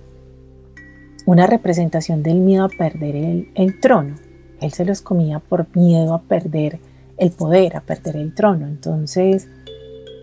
una 1.29 1.45
representación 1.45 2.23
del 2.23 2.39
miedo 2.39 2.63
a 2.63 2.69
perder 2.69 3.45
el, 3.53 3.79
trono. 3.79 4.15
Él 4.61 4.73
se 4.73 4.83
los 4.83 5.01
comía 5.01 5.37
por 5.37 5.67
miedo 5.75 6.15
a 6.15 6.23
perder 6.23 6.79
el 7.19 7.29
poder, 7.29 7.77
a 7.77 7.81
perder 7.81 8.15
el 8.15 8.33
trono. 8.33 8.65
Entonces, 8.65 9.47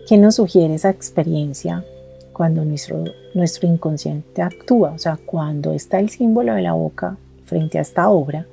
¿qué 0.05 0.17
nos 0.17 0.35
sugiere 0.35 0.75
esa 0.75 0.89
experiencia 0.89 1.85
cuando 2.33 2.65
nuestro, 2.65 3.05
nuestro 3.33 3.69
inconsciente 3.69 4.41
actúa? 4.41 4.91
O 4.91 4.97
sea, 4.97 5.17
cuando 5.25 5.71
está 5.71 6.01
el 6.01 6.09
símbolo 6.09 6.53
de 6.55 6.61
la 6.61 6.73
boca 6.73 7.15
frente 7.45 7.77
a 7.77 7.83
esta 7.83 8.09
obra, 8.09 8.45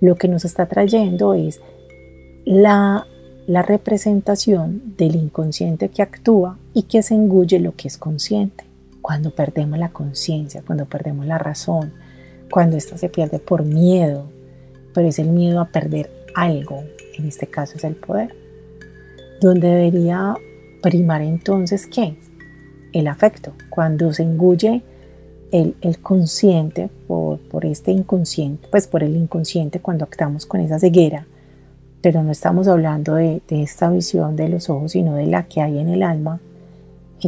lo 0.00 0.14
que 0.14 0.28
nos 0.28 0.46
está 0.46 0.64
trayendo 0.64 1.34
es 1.34 1.60
la, 2.46 3.06
la 3.46 3.60
representación 3.60 4.94
del 4.96 5.16
inconsciente 5.16 5.90
que 5.90 6.00
actúa 6.00 6.56
y 6.72 6.84
que 6.84 7.02
se 7.02 7.12
engulle 7.12 7.60
lo 7.60 7.76
que 7.76 7.88
es 7.88 7.98
consciente. 7.98 8.71
Cuando 9.02 9.34
perdemos 9.34 9.78
la 9.78 9.90
conciencia, 9.90 10.62
cuando 10.66 10.86
perdemos 10.86 11.26
la 11.26 11.36
razón, 11.36 11.92
cuando 12.50 12.76
ésta 12.76 12.96
se 12.96 13.08
pierde 13.08 13.38
por 13.38 13.64
miedo, 13.64 14.30
pero 14.94 15.08
es 15.08 15.18
el 15.18 15.28
miedo 15.28 15.60
a 15.60 15.66
perder 15.66 16.10
algo, 16.34 16.84
en 17.18 17.26
este 17.26 17.46
caso 17.48 17.76
es 17.76 17.84
el 17.84 17.96
poder, 17.96 18.34
donde 19.40 19.68
debería 19.68 20.34
primar 20.80 21.20
entonces 21.20 21.86
qué? 21.86 22.16
El 22.92 23.08
afecto. 23.08 23.52
Cuando 23.68 24.12
se 24.12 24.22
engulle 24.22 24.82
el, 25.50 25.98
consciente 26.00 26.88
por, 27.06 27.38
por, 27.40 27.66
este 27.66 27.90
inconsciente, 27.90 28.68
pues 28.70 28.86
por 28.86 29.02
el 29.02 29.16
inconsciente 29.16 29.80
cuando 29.80 30.04
actamos 30.04 30.46
con 30.46 30.60
esa 30.60 30.78
ceguera, 30.78 31.26
pero 32.02 32.22
no 32.22 32.32
estamos 32.32 32.68
hablando 32.68 33.14
de, 33.14 33.40
esta 33.48 33.88
visión 33.90 34.34
de 34.34 34.48
los 34.48 34.68
ojos, 34.68 34.92
sino 34.92 35.14
de 35.14 35.26
la 35.26 35.44
que 35.44 35.62
hay 35.62 35.78
en 35.78 35.88
el 35.88 36.02
alma, 36.02 36.40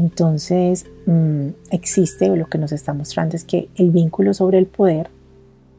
entonces 0.00 0.86
mm, 1.06 1.48
existe, 1.70 2.28
lo 2.34 2.46
que 2.46 2.58
nos 2.58 2.72
está 2.72 2.92
mostrando 2.94 3.36
es 3.36 3.44
que 3.44 3.68
el 3.76 3.90
vínculo 3.90 4.34
sobre 4.34 4.58
el 4.58 4.66
poder, 4.66 5.08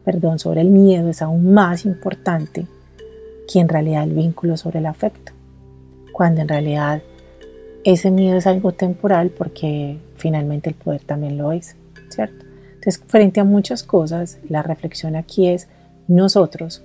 perdón, 0.04 0.40
sobre 0.40 0.62
el 0.62 0.70
miedo 0.70 1.10
es 1.10 1.22
aún 1.22 1.54
más 1.54 1.86
importante 1.86 2.68
que 3.52 3.60
en 3.60 3.70
realidad 3.70 4.04
el 4.04 4.14
vínculo 4.14 4.58
sobre 4.58 4.80
el 4.80 4.86
afecto, 4.86 5.32
cuando 6.12 6.42
en 6.42 6.48
realidad 6.48 7.02
ese 7.84 8.10
miedo 8.12 8.38
es 8.38 8.48
algo 8.48 8.72
temporal 8.72 9.30
porque 9.30 10.00
finalmente 10.16 10.70
el 10.70 10.76
poder 10.76 11.02
también 11.04 11.38
lo 11.38 11.52
es. 11.52 11.76
¿cierto? 12.10 12.46
Entonces, 12.76 13.02
frente 13.08 13.40
a 13.40 13.44
muchas 13.44 13.84
cosas, 13.84 14.40
la 14.48 14.64
reflexión 14.64 15.16
aquí 15.16 15.48
es 15.48 15.68
nosotros, 16.08 16.84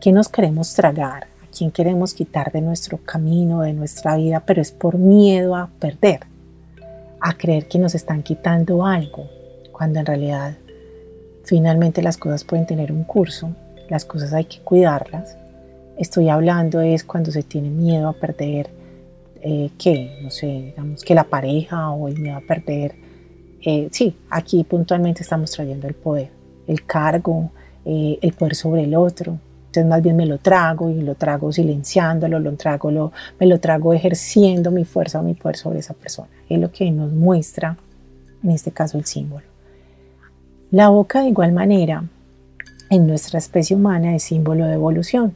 ¿qué 0.00 0.12
nos 0.12 0.28
queremos 0.28 0.74
tragar? 0.74 1.26
¿A 1.48 1.56
quién 1.56 1.70
queremos 1.70 2.14
quitar 2.14 2.52
de 2.52 2.60
nuestro 2.60 2.98
camino, 2.98 3.62
de 3.62 3.72
nuestra 3.72 4.16
vida? 4.16 4.42
Pero 4.44 4.60
es 4.60 4.70
por 4.70 4.98
miedo 4.98 5.56
a 5.56 5.68
perder, 5.78 6.20
a 7.20 7.32
creer 7.34 7.66
que 7.66 7.78
nos 7.78 7.94
están 7.94 8.22
quitando 8.22 8.84
algo, 8.84 9.26
cuando 9.72 9.98
en 9.98 10.06
realidad 10.06 10.56
finalmente 11.44 12.02
las 12.02 12.18
cosas 12.18 12.44
pueden 12.44 12.66
tener 12.66 12.92
un 12.92 13.04
curso, 13.04 13.50
las 13.88 14.04
cosas 14.04 14.32
hay 14.34 14.44
que 14.44 14.60
cuidarlas. 14.60 15.36
Estoy 15.96 16.28
hablando 16.28 16.80
es 16.80 17.02
cuando 17.02 17.32
se 17.32 17.42
tiene 17.42 17.70
miedo 17.70 18.08
a 18.08 18.12
perder, 18.12 18.68
eh, 19.40 19.70
que, 19.78 20.18
no 20.22 20.30
sé, 20.30 20.46
digamos 20.46 21.02
que 21.02 21.14
la 21.14 21.24
pareja 21.24 21.90
o 21.90 22.08
el 22.08 22.18
miedo 22.18 22.36
a 22.36 22.40
perder 22.40 23.08
eh, 23.60 23.88
sí, 23.90 24.16
aquí 24.30 24.62
puntualmente 24.64 25.22
estamos 25.22 25.50
trayendo 25.50 25.88
el 25.88 25.94
poder, 25.94 26.30
el 26.66 26.84
cargo, 26.84 27.50
eh, 27.84 28.18
el 28.22 28.32
poder 28.32 28.54
sobre 28.54 28.84
el 28.84 28.94
otro. 28.94 29.38
Entonces 29.78 29.90
más 29.90 30.02
bien 30.02 30.16
me 30.16 30.26
lo 30.26 30.38
trago 30.38 30.90
y 30.90 31.02
lo 31.02 31.14
trago 31.14 31.52
silenciándolo, 31.52 32.40
lo 32.40 32.54
trago, 32.54 32.90
lo, 32.90 33.12
me 33.38 33.46
lo 33.46 33.60
trago 33.60 33.94
ejerciendo 33.94 34.72
mi 34.72 34.84
fuerza 34.84 35.20
o 35.20 35.22
mi 35.22 35.34
poder 35.34 35.56
sobre 35.56 35.78
esa 35.78 35.94
persona. 35.94 36.28
Es 36.48 36.58
lo 36.58 36.72
que 36.72 36.90
nos 36.90 37.12
muestra, 37.12 37.76
en 38.42 38.50
este 38.50 38.72
caso, 38.72 38.98
el 38.98 39.04
símbolo. 39.04 39.46
La 40.72 40.88
boca, 40.88 41.22
de 41.22 41.28
igual 41.28 41.52
manera, 41.52 42.02
en 42.90 43.06
nuestra 43.06 43.38
especie 43.38 43.76
humana 43.76 44.16
es 44.16 44.24
símbolo 44.24 44.66
de 44.66 44.74
evolución. 44.74 45.34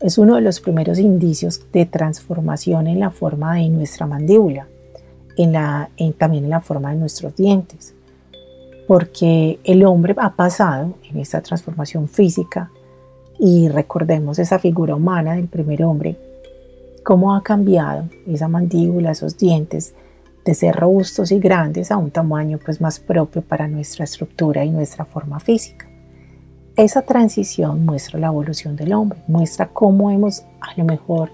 Es 0.00 0.18
uno 0.18 0.36
de 0.36 0.40
los 0.40 0.60
primeros 0.60 1.00
indicios 1.00 1.60
de 1.72 1.84
transformación 1.84 2.86
en 2.86 3.00
la 3.00 3.10
forma 3.10 3.56
de 3.56 3.68
nuestra 3.70 4.06
mandíbula 4.06 4.68
en 5.36 5.52
la, 5.52 5.90
también 6.16 6.44
en 6.44 6.50
la 6.50 6.60
forma 6.60 6.90
de 6.90 6.96
nuestros 6.96 7.34
dientes, 7.34 7.92
porque 8.86 9.58
el 9.64 9.84
hombre 9.84 10.14
ha 10.18 10.36
pasado 10.36 10.94
en 11.10 11.18
esta 11.18 11.40
transformación 11.40 12.08
física 12.08 12.70
y 13.46 13.68
recordemos 13.68 14.38
esa 14.38 14.58
figura 14.58 14.94
humana 14.94 15.34
del 15.34 15.48
primer 15.48 15.84
hombre, 15.84 16.16
cómo 17.02 17.34
ha 17.34 17.42
cambiado 17.42 18.08
esa 18.26 18.48
mandíbula, 18.48 19.10
esos 19.10 19.36
dientes, 19.36 19.92
de 20.46 20.54
ser 20.54 20.74
robustos 20.74 21.30
y 21.30 21.40
grandes 21.40 21.90
a 21.90 21.98
un 21.98 22.10
tamaño 22.10 22.58
pues 22.64 22.80
más 22.80 22.98
propio 22.98 23.42
para 23.42 23.68
nuestra 23.68 24.04
estructura 24.04 24.64
y 24.64 24.70
nuestra 24.70 25.04
forma 25.04 25.40
física. 25.40 25.86
Esa 26.74 27.02
transición 27.02 27.84
muestra 27.84 28.18
la 28.18 28.28
evolución 28.28 28.76
del 28.76 28.94
hombre, 28.94 29.18
muestra 29.28 29.68
cómo 29.68 30.10
hemos 30.10 30.40
a 30.62 30.74
lo 30.78 30.86
mejor 30.86 31.28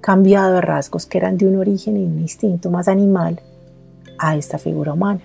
cambiado 0.00 0.60
rasgos 0.60 1.06
que 1.06 1.18
eran 1.18 1.38
de 1.38 1.46
un 1.46 1.54
origen 1.54 1.96
y 1.96 2.04
un 2.04 2.18
instinto 2.18 2.68
más 2.68 2.88
animal 2.88 3.40
a 4.18 4.34
esta 4.34 4.58
figura 4.58 4.94
humana. 4.94 5.20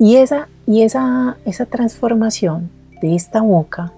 Y 0.00 0.16
esa, 0.16 0.48
y 0.66 0.82
esa, 0.82 1.36
esa 1.44 1.64
transformación 1.66 2.70
de 3.00 3.14
esta 3.14 3.40
boca 3.40 3.92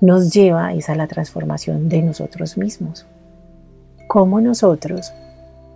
nos 0.00 0.32
lleva 0.32 0.68
a 0.68 0.74
esa 0.74 0.94
la 0.94 1.06
transformación 1.06 1.88
de 1.88 2.02
nosotros 2.02 2.56
mismos. 2.56 3.06
Como 4.06 4.40
nosotros, 4.40 5.12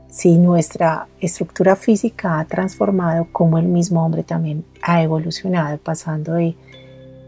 si 0.08 0.38
nuestra 0.38 1.08
estructura 1.20 1.76
física 1.76 2.38
ha 2.38 2.44
transformado, 2.44 3.28
como 3.32 3.58
el 3.58 3.66
mismo 3.66 4.04
hombre 4.04 4.22
también 4.22 4.64
ha 4.82 5.02
evolucionado, 5.02 5.78
pasando 5.78 6.35
de 6.35 6.54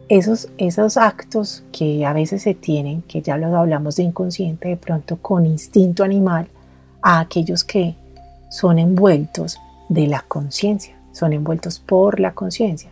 esos, 0.08 0.50
esos 0.58 0.96
actos 0.96 1.64
que 1.72 2.04
a 2.04 2.12
veces 2.12 2.42
se 2.42 2.54
tienen, 2.54 3.02
que 3.02 3.22
ya 3.22 3.36
los 3.36 3.54
hablamos 3.54 3.96
de 3.96 4.02
inconsciente, 4.02 4.68
de 4.68 4.76
pronto 4.76 5.16
con 5.16 5.46
instinto 5.46 6.04
animal, 6.04 6.46
a 7.02 7.20
aquellos 7.20 7.64
que 7.64 7.96
son 8.50 8.78
envueltos 8.78 9.58
de 9.88 10.06
la 10.06 10.22
conciencia, 10.22 10.96
son 11.12 11.32
envueltos 11.32 11.78
por 11.78 12.20
la 12.20 12.34
conciencia. 12.34 12.90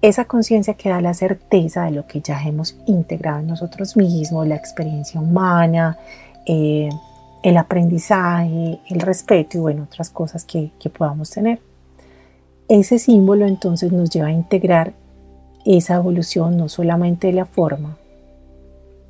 Esa 0.00 0.26
conciencia 0.26 0.74
que 0.74 0.90
da 0.90 1.00
la 1.00 1.12
certeza 1.12 1.84
de 1.84 1.90
lo 1.90 2.06
que 2.06 2.20
ya 2.20 2.40
hemos 2.44 2.76
integrado 2.86 3.40
en 3.40 3.48
nosotros 3.48 3.96
mismos, 3.96 4.46
la 4.46 4.54
experiencia 4.54 5.20
humana, 5.20 5.98
eh, 6.46 6.88
el 7.42 7.56
aprendizaje, 7.56 8.78
el 8.88 9.00
respeto 9.00 9.58
y 9.58 9.60
bueno, 9.60 9.84
otras 9.84 10.10
cosas 10.10 10.44
que, 10.44 10.70
que 10.78 10.88
podamos 10.88 11.30
tener. 11.30 11.60
Ese 12.68 13.00
símbolo 13.00 13.46
entonces 13.46 13.90
nos 13.90 14.10
lleva 14.10 14.28
a 14.28 14.32
integrar 14.32 14.92
esa 15.64 15.96
evolución 15.96 16.56
no 16.56 16.68
solamente 16.68 17.26
de 17.26 17.32
la 17.32 17.44
forma, 17.44 17.96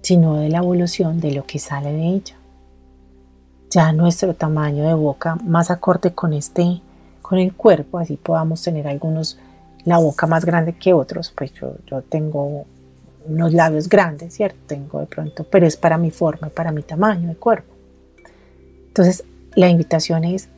sino 0.00 0.36
de 0.36 0.48
la 0.48 0.58
evolución 0.58 1.20
de 1.20 1.32
lo 1.32 1.44
que 1.44 1.58
sale 1.58 1.92
de 1.92 2.06
ella. 2.06 2.36
Ya 3.70 3.92
nuestro 3.92 4.34
tamaño 4.34 4.84
de 4.84 4.94
boca 4.94 5.36
más 5.44 5.70
acorde 5.70 6.14
con 6.14 6.32
este, 6.32 6.80
con 7.20 7.38
el 7.38 7.52
cuerpo, 7.54 7.98
así 7.98 8.16
podamos 8.16 8.62
tener 8.62 8.88
algunos 8.88 9.38
la 9.88 9.98
boca 9.98 10.26
más 10.26 10.44
grande 10.44 10.74
que 10.74 10.92
otros, 10.92 11.32
pues 11.36 11.52
yo, 11.54 11.76
yo 11.86 12.02
tengo 12.02 12.66
unos 13.26 13.52
labios 13.52 13.88
grandes, 13.88 14.34
¿cierto? 14.34 14.58
Tengo 14.66 15.00
de 15.00 15.06
pronto, 15.06 15.44
pero 15.44 15.66
es 15.66 15.76
para 15.76 15.98
mi 15.98 16.10
forma, 16.10 16.48
para 16.48 16.72
mi 16.72 16.82
tamaño 16.82 17.28
de 17.28 17.36
cuerpo. 17.36 17.74
Entonces, 18.88 19.24
la 19.54 19.68
invitación 19.68 20.24
es 20.24 20.48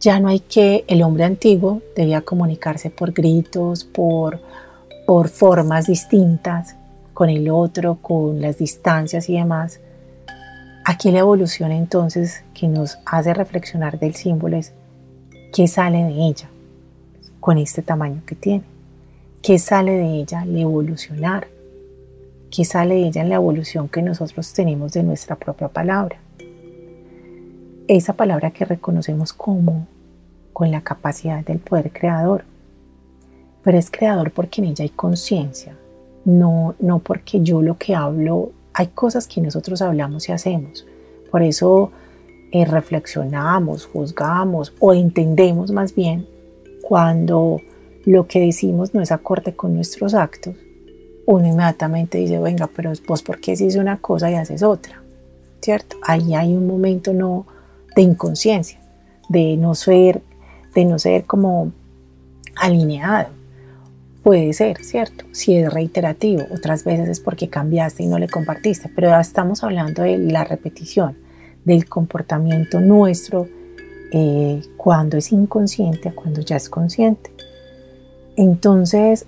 ya 0.00 0.18
no 0.18 0.28
hay 0.28 0.40
que, 0.40 0.84
el 0.88 1.02
hombre 1.02 1.24
antiguo 1.24 1.82
debía 1.94 2.22
comunicarse 2.22 2.90
por 2.90 3.12
gritos, 3.12 3.84
por, 3.84 4.40
por 5.06 5.28
formas 5.28 5.86
distintas 5.86 6.76
con 7.12 7.28
el 7.28 7.50
otro, 7.50 7.98
con 8.00 8.40
las 8.40 8.58
distancias 8.58 9.28
y 9.28 9.34
demás. 9.34 9.80
Aquí 10.84 11.10
la 11.10 11.20
evolución 11.20 11.72
entonces 11.72 12.44
que 12.54 12.68
nos 12.68 12.98
hace 13.06 13.34
reflexionar 13.34 13.98
del 13.98 14.14
símbolo 14.14 14.56
es 14.56 14.72
qué 15.52 15.68
sale 15.68 16.04
de 16.04 16.26
ella 16.26 16.48
con 17.44 17.58
este 17.58 17.82
tamaño 17.82 18.22
que 18.24 18.34
tiene, 18.34 18.64
qué 19.42 19.58
sale 19.58 19.92
de 19.92 20.20
ella 20.20 20.40
al 20.40 20.56
evolucionar, 20.56 21.46
qué 22.50 22.64
sale 22.64 22.94
de 22.94 23.08
ella 23.08 23.20
en 23.20 23.28
la 23.28 23.34
evolución 23.34 23.86
que 23.86 24.00
nosotros 24.00 24.50
tenemos 24.54 24.94
de 24.94 25.02
nuestra 25.02 25.36
propia 25.36 25.68
palabra 25.68 26.16
esa 27.86 28.14
palabra 28.14 28.50
que 28.50 28.64
reconocemos 28.64 29.34
como 29.34 29.86
con 30.54 30.70
la 30.70 30.80
capacidad 30.80 31.44
del 31.44 31.58
poder 31.58 31.92
creador. 31.92 32.46
Pero 33.62 33.76
es 33.76 33.90
creador 33.90 34.30
porque 34.30 34.62
en 34.62 34.68
ella 34.68 34.82
hay 34.82 34.88
conciencia, 34.88 35.76
no, 36.24 36.74
no 36.78 37.00
porque 37.00 37.42
yo 37.42 37.60
lo 37.60 37.76
que 37.76 37.94
hablo, 37.94 38.52
hay 38.72 38.86
cosas 38.86 39.26
que 39.26 39.42
nosotros 39.42 39.82
hablamos 39.82 40.30
y 40.30 40.32
hacemos. 40.32 40.86
Por 41.30 41.42
eso 41.42 41.92
eh, 42.52 42.64
reflexionamos, 42.64 43.84
juzgamos 43.84 44.72
o 44.78 44.94
entendemos 44.94 45.70
más 45.70 45.94
bien 45.94 46.32
cuando 46.84 47.62
lo 48.04 48.26
que 48.26 48.40
decimos 48.40 48.92
no 48.92 49.00
es 49.00 49.10
acorde 49.10 49.56
con 49.56 49.74
nuestros 49.74 50.12
actos, 50.12 50.54
uno 51.24 51.46
inmediatamente 51.46 52.18
dice, 52.18 52.38
venga, 52.38 52.68
pero 52.76 52.92
vos 53.08 53.22
por 53.22 53.40
qué 53.40 53.52
dices 53.52 53.76
una 53.76 53.96
cosa 53.96 54.30
y 54.30 54.34
haces 54.34 54.62
otra, 54.62 55.02
¿cierto? 55.62 55.96
Ahí 56.02 56.34
hay 56.34 56.52
un 56.52 56.66
momento 56.66 57.14
no 57.14 57.46
de 57.96 58.02
inconsciencia, 58.02 58.78
de 59.30 59.56
no 59.56 59.74
ser, 59.74 60.20
de 60.74 60.84
no 60.84 60.98
ser 60.98 61.24
como 61.24 61.72
alineado. 62.56 63.30
Puede 64.22 64.52
ser, 64.52 64.84
¿cierto? 64.84 65.24
Si 65.32 65.56
es 65.56 65.72
reiterativo, 65.72 66.42
otras 66.54 66.84
veces 66.84 67.08
es 67.08 67.20
porque 67.20 67.48
cambiaste 67.48 68.02
y 68.02 68.06
no 68.08 68.18
le 68.18 68.28
compartiste, 68.28 68.90
pero 68.94 69.08
ya 69.08 69.20
estamos 69.20 69.64
hablando 69.64 70.02
de 70.02 70.18
la 70.18 70.44
repetición, 70.44 71.16
del 71.64 71.88
comportamiento 71.88 72.78
nuestro 72.80 73.48
eh, 74.16 74.62
cuando 74.76 75.16
es 75.16 75.32
inconsciente 75.32 76.08
a 76.08 76.14
cuando 76.14 76.40
ya 76.40 76.54
es 76.54 76.68
consciente. 76.68 77.32
Entonces, 78.36 79.26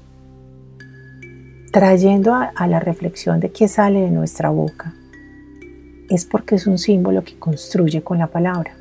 trayendo 1.72 2.32
a, 2.32 2.66
la 2.68 2.78
reflexión 2.78 3.40
de 3.40 3.50
qué 3.50 3.66
sale 3.66 4.02
de 4.02 4.12
nuestra 4.12 4.50
boca, 4.50 4.94
es 6.08 6.24
porque 6.24 6.54
es 6.54 6.68
un 6.68 6.78
símbolo 6.78 7.24
que 7.24 7.36
construye 7.36 8.04
con 8.04 8.18
la 8.18 8.28
palabra. 8.28 8.76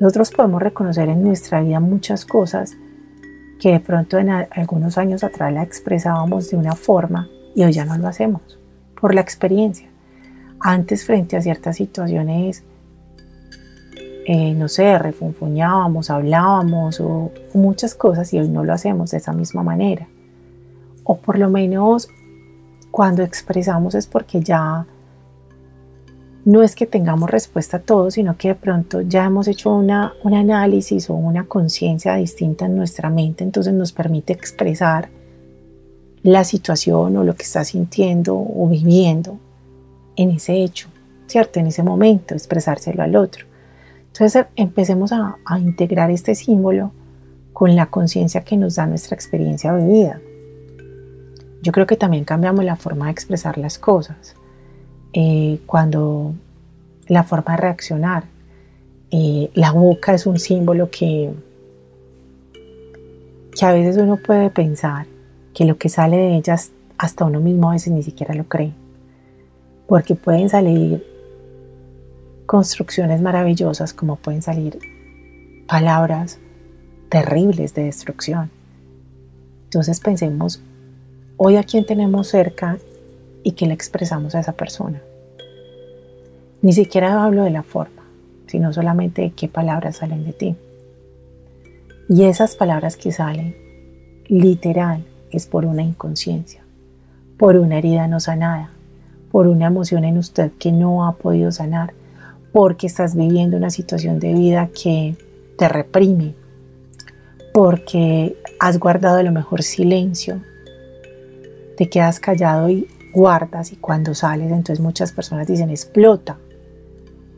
Nosotros 0.00 0.30
podemos 0.30 0.60
reconocer 0.60 1.08
en 1.08 1.24
nuestra 1.24 1.62
vida 1.62 1.80
muchas 1.80 2.26
cosas 2.26 2.76
que 3.58 3.72
de 3.72 3.80
pronto 3.80 4.18
en 4.18 4.28
algunos 4.28 4.98
años 4.98 5.24
atrás 5.24 5.50
la 5.50 5.62
expresábamos 5.62 6.50
de 6.50 6.58
una 6.58 6.74
forma 6.74 7.30
y 7.54 7.64
hoy 7.64 7.72
ya 7.72 7.86
no 7.86 7.96
lo 7.96 8.06
hacemos 8.06 8.58
por 9.00 9.14
la 9.14 9.22
experiencia. 9.22 9.88
Antes 10.60 11.06
frente 11.06 11.38
a 11.38 11.40
ciertas 11.40 11.76
situaciones, 11.76 12.64
eh, 14.26 14.54
no 14.54 14.68
sé, 14.68 14.98
refunfuñábamos, 14.98 16.10
hablábamos 16.10 17.00
o 17.00 17.30
muchas 17.52 17.94
cosas 17.94 18.32
y 18.32 18.38
hoy 18.38 18.48
no 18.48 18.64
lo 18.64 18.72
hacemos 18.72 19.10
de 19.10 19.18
esa 19.18 19.32
misma 19.32 19.62
manera 19.62 20.08
o 21.04 21.16
por 21.18 21.38
lo 21.38 21.48
menos 21.48 22.08
cuando 22.90 23.22
expresamos 23.22 23.94
es 23.94 24.06
porque 24.06 24.40
ya 24.40 24.86
no 26.44 26.62
es 26.62 26.74
que 26.74 26.86
tengamos 26.86 27.30
respuesta 27.30 27.78
a 27.78 27.80
todo, 27.80 28.10
sino 28.10 28.36
que 28.36 28.48
de 28.48 28.54
pronto 28.54 29.00
ya 29.00 29.24
hemos 29.24 29.48
hecho 29.48 29.72
una, 29.72 30.12
un 30.24 30.34
análisis 30.34 31.08
o 31.08 31.14
una 31.14 31.46
conciencia 31.46 32.14
distinta 32.16 32.66
en 32.66 32.76
nuestra 32.76 33.08
mente, 33.08 33.44
entonces 33.44 33.72
nos 33.72 33.92
permite 33.92 34.32
expresar 34.32 35.08
la 36.22 36.44
situación 36.44 37.16
o 37.16 37.24
lo 37.24 37.34
que 37.34 37.44
está 37.44 37.64
sintiendo 37.64 38.36
o 38.36 38.68
viviendo 38.68 39.38
en 40.16 40.30
ese 40.30 40.62
hecho, 40.62 40.88
¿cierto? 41.26 41.60
En 41.60 41.66
ese 41.66 41.82
momento, 41.82 42.34
expresárselo 42.34 43.02
al 43.02 43.16
otro. 43.16 43.46
Entonces 44.14 44.46
empecemos 44.54 45.10
a, 45.10 45.38
a 45.44 45.58
integrar 45.58 46.12
este 46.12 46.36
símbolo 46.36 46.92
con 47.52 47.74
la 47.74 47.86
conciencia 47.86 48.44
que 48.44 48.56
nos 48.56 48.76
da 48.76 48.86
nuestra 48.86 49.16
experiencia 49.16 49.74
vivida. 49.74 50.20
Yo 51.62 51.72
creo 51.72 51.88
que 51.88 51.96
también 51.96 52.24
cambiamos 52.24 52.64
la 52.64 52.76
forma 52.76 53.06
de 53.06 53.10
expresar 53.10 53.58
las 53.58 53.76
cosas. 53.76 54.36
Eh, 55.14 55.58
cuando 55.66 56.32
la 57.08 57.24
forma 57.24 57.56
de 57.56 57.62
reaccionar, 57.62 58.22
eh, 59.10 59.50
la 59.54 59.72
boca 59.72 60.14
es 60.14 60.26
un 60.26 60.38
símbolo 60.38 60.90
que, 60.92 61.32
que 63.58 63.66
a 63.66 63.72
veces 63.72 63.96
uno 63.96 64.16
puede 64.16 64.48
pensar 64.50 65.06
que 65.52 65.64
lo 65.64 65.76
que 65.76 65.88
sale 65.88 66.18
de 66.18 66.36
ellas 66.36 66.70
hasta 66.98 67.24
uno 67.24 67.40
mismo 67.40 67.70
a 67.70 67.72
veces 67.72 67.92
ni 67.92 68.04
siquiera 68.04 68.32
lo 68.32 68.44
cree. 68.44 68.74
Porque 69.88 70.14
pueden 70.14 70.48
salir 70.48 71.04
construcciones 72.46 73.20
maravillosas 73.20 73.92
como 73.92 74.16
pueden 74.16 74.42
salir 74.42 74.78
palabras 75.66 76.38
terribles 77.08 77.74
de 77.74 77.84
destrucción. 77.84 78.50
Entonces 79.64 80.00
pensemos 80.00 80.62
hoy 81.36 81.56
a 81.56 81.62
quién 81.62 81.86
tenemos 81.86 82.28
cerca 82.28 82.78
y 83.42 83.52
que 83.52 83.66
le 83.66 83.74
expresamos 83.74 84.34
a 84.34 84.40
esa 84.40 84.52
persona. 84.52 85.02
Ni 86.62 86.72
siquiera 86.72 87.24
hablo 87.24 87.44
de 87.44 87.50
la 87.50 87.62
forma, 87.62 88.02
sino 88.46 88.72
solamente 88.72 89.22
de 89.22 89.30
qué 89.32 89.48
palabras 89.48 89.96
salen 89.96 90.24
de 90.24 90.32
ti. 90.32 90.56
Y 92.08 92.24
esas 92.24 92.54
palabras 92.56 92.96
que 92.96 93.12
salen, 93.12 93.56
literal, 94.28 95.04
es 95.30 95.46
por 95.46 95.64
una 95.66 95.82
inconsciencia, 95.82 96.62
por 97.38 97.56
una 97.56 97.78
herida 97.78 98.06
no 98.06 98.20
sanada, 98.20 98.70
por 99.30 99.46
una 99.46 99.66
emoción 99.66 100.04
en 100.04 100.18
usted 100.18 100.52
que 100.58 100.70
no 100.70 101.06
ha 101.06 101.16
podido 101.16 101.50
sanar, 101.50 101.92
porque 102.54 102.86
estás 102.86 103.14
viviendo 103.14 103.58
una 103.58 103.68
situación 103.68 104.18
de 104.18 104.32
vida 104.32 104.70
que 104.72 105.14
te 105.58 105.68
reprime, 105.68 106.34
porque 107.52 108.38
has 108.58 108.78
guardado 108.78 109.18
a 109.18 109.22
lo 109.22 109.32
mejor 109.32 109.62
silencio 109.62 110.40
te 111.76 111.88
quedas 111.88 112.20
callado 112.20 112.68
y 112.70 112.88
guardas 113.12 113.72
y 113.72 113.76
cuando 113.76 114.14
sales, 114.14 114.50
entonces 114.50 114.80
muchas 114.80 115.12
personas 115.12 115.46
dicen 115.46 115.70
explota. 115.70 116.38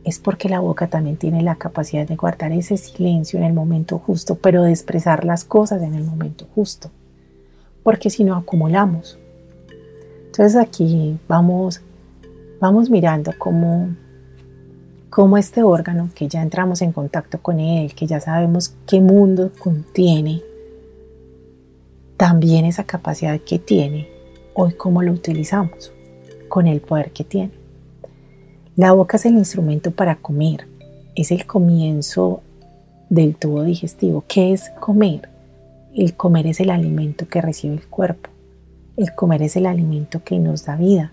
Es 0.05 0.19
porque 0.19 0.49
la 0.49 0.61
boca 0.61 0.87
también 0.87 1.17
tiene 1.17 1.43
la 1.43 1.57
capacidad 1.57 2.07
de 2.07 2.17
guardar 2.17 2.53
ese 2.53 2.77
silencio 2.77 3.39
en 3.39 3.45
el 3.45 3.53
momento 3.53 3.99
justo, 3.99 4.37
pero 4.37 4.63
de 4.63 4.71
expresar 4.71 5.25
las 5.25 5.45
cosas 5.45 5.83
en 5.83 5.95
el 5.95 6.05
momento 6.05 6.47
justo. 6.55 6.91
Porque 7.83 8.11
si 8.11 8.23
no 8.23 8.37
acumulamos. 8.37 9.19
Entonces 10.27 10.57
aquí 10.57 11.19
vamos, 11.27 11.81
vamos 12.61 12.89
mirando 12.89 13.33
cómo, 13.37 13.89
cómo 15.11 15.39
este 15.39 15.63
órgano, 15.63 16.11
que 16.15 16.29
ya 16.29 16.43
entramos 16.43 16.83
en 16.83 16.93
contacto 16.93 17.41
con 17.41 17.61
él, 17.61 17.95
que 17.95 18.07
ya 18.07 18.21
sabemos 18.21 18.75
qué 18.87 19.01
mundo 19.01 19.51
contiene, 19.59 20.43
también 22.17 22.65
esa 22.65 22.85
capacidad 22.85 23.39
que 23.41 23.59
tiene 23.59 24.09
hoy 24.55 24.73
cómo 24.73 25.03
lo 25.03 25.13
utilizamos, 25.13 25.93
con 26.49 26.67
el 26.67 26.81
poder 26.81 27.13
que 27.13 27.25
tiene. 27.25 27.53
La 28.75 28.93
boca 28.93 29.19
es 29.19 29.27
el 29.27 29.35
instrumento 29.35 29.91
para 29.91 30.17
comer, 30.17 30.67
es 31.15 31.31
el 31.31 31.47
comienzo 31.47 32.43
del 33.09 33.37
tubo 33.37 33.63
digestivo. 33.63 34.25
¿Qué 34.27 34.53
es 34.53 34.71
comer? 34.81 35.29
El 35.95 36.15
comer 36.15 36.47
es 36.47 36.61
el 36.61 36.71
alimento 36.71 37.27
que 37.27 37.41
recibe 37.41 37.75
el 37.75 37.87
cuerpo. 37.87 38.31
El 38.97 39.15
comer 39.15 39.43
es 39.43 39.57
el 39.57 39.67
alimento 39.67 40.23
que 40.25 40.39
nos 40.39 40.65
da 40.65 40.77
vida. 40.77 41.13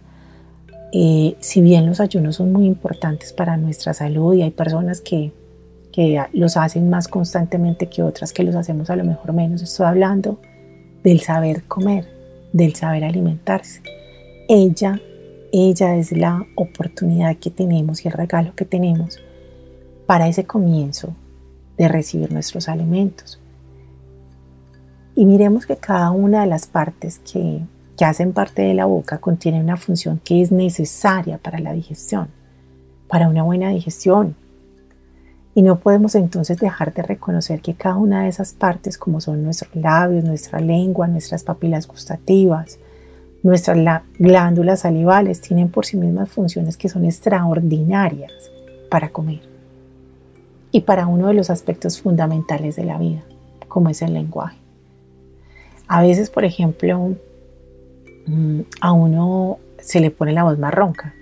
Eh, 0.96 1.36
si 1.40 1.62
bien 1.62 1.88
los 1.88 2.00
ayunos 2.00 2.36
son 2.36 2.54
muy 2.54 2.66
importantes 2.66 3.34
para 3.34 3.58
nuestra 3.58 3.94
salud 3.94 4.36
y 4.36 4.44
hay 4.44 4.52
personas 4.52 5.02
que, 5.02 5.32
los 6.34 6.58
hacen 6.58 6.90
más 6.90 7.08
constantemente 7.08 7.88
que 7.88 8.02
otras 8.02 8.34
que 8.34 8.44
los 8.44 8.56
hacemos 8.56 8.90
a 8.90 8.96
lo 8.96 9.04
mejor 9.04 9.34
menos, 9.34 9.62
estoy 9.62 9.86
hablando 9.86 10.40
del 11.04 11.20
saber 11.20 11.64
comer 11.66 12.14
del 12.54 12.76
saber 12.76 13.04
alimentarse. 13.04 13.82
Ella, 14.48 15.02
ella 15.52 15.96
es 15.96 16.12
la 16.12 16.46
oportunidad 16.56 17.36
que 17.38 17.50
tenemos 17.50 18.06
y 18.06 18.08
el 18.08 18.14
regalo 18.14 18.56
que 18.56 18.64
tenemos 18.64 19.20
para 20.06 20.28
ese 20.28 20.46
comienzo 20.46 21.14
de 21.78 21.88
recibir 21.88 22.32
nuestros 22.32 22.70
alimentos. 22.70 23.40
Y 25.16 25.26
miremos 25.26 25.66
que 25.66 25.76
cada 25.76 26.12
una 26.12 26.42
de 26.42 26.48
las 26.48 26.68
partes 26.68 27.20
que, 27.20 27.62
que 27.98 28.06
hacen 28.06 28.34
parte 28.34 28.62
de 28.64 28.74
la 28.74 28.86
boca 28.86 29.20
contiene 29.20 29.60
una 29.60 29.78
función 29.78 30.20
que 30.24 30.42
es 30.42 30.52
necesaria 30.52 31.38
para 31.38 31.60
la 31.60 31.74
digestión, 31.74 32.28
para 33.08 33.28
una 33.28 33.44
buena 33.44 33.70
digestión, 33.70 34.36
y 35.56 35.62
no 35.62 35.80
podemos 35.80 36.16
entonces 36.16 36.58
dejar 36.58 36.94
de 36.94 37.04
reconocer 37.04 37.62
que 37.62 37.76
cada 37.76 37.98
una 37.98 38.24
de 38.24 38.30
esas 38.30 38.54
partes, 38.54 38.98
como 38.98 39.22
son 39.22 39.44
nuestros 39.44 39.76
labios, 39.76 40.24
nuestra 40.24 40.60
lengua, 40.60 41.08
nuestras 41.08 41.44
papilas 41.44 41.88
gustativas, 41.88 42.80
nuestras 43.44 44.02
glándulas 44.18 44.80
salivales, 44.80 45.42
tienen 45.42 45.70
por 45.70 45.86
sí 45.86 45.98
mismas 45.98 46.30
funciones 46.30 46.76
que 46.76 46.90
son 46.90 47.06
extraordinarias 47.06 48.32
para 48.90 49.10
comer 49.10 49.42
y 50.72 50.82
para 50.82 51.06
uno 51.06 51.28
de 51.28 51.36
los 51.36 51.52
aspectos 51.52 52.02
fundamentales 52.02 52.76
de 52.76 52.86
la 52.86 52.98
vida, 52.98 53.22
como 53.68 53.90
es 53.90 54.02
el 54.02 54.16
lenguaje. 54.16 54.58
A 55.88 56.02
veces, 56.02 56.32
por 56.32 56.46
ejemplo, 56.46 57.16
a 58.82 58.92
uno 58.94 59.58
se 59.80 60.00
le 60.00 60.12
pone 60.12 60.32
la 60.32 60.44
voz 60.44 60.58
más 60.58 60.74
ronca 60.74 61.14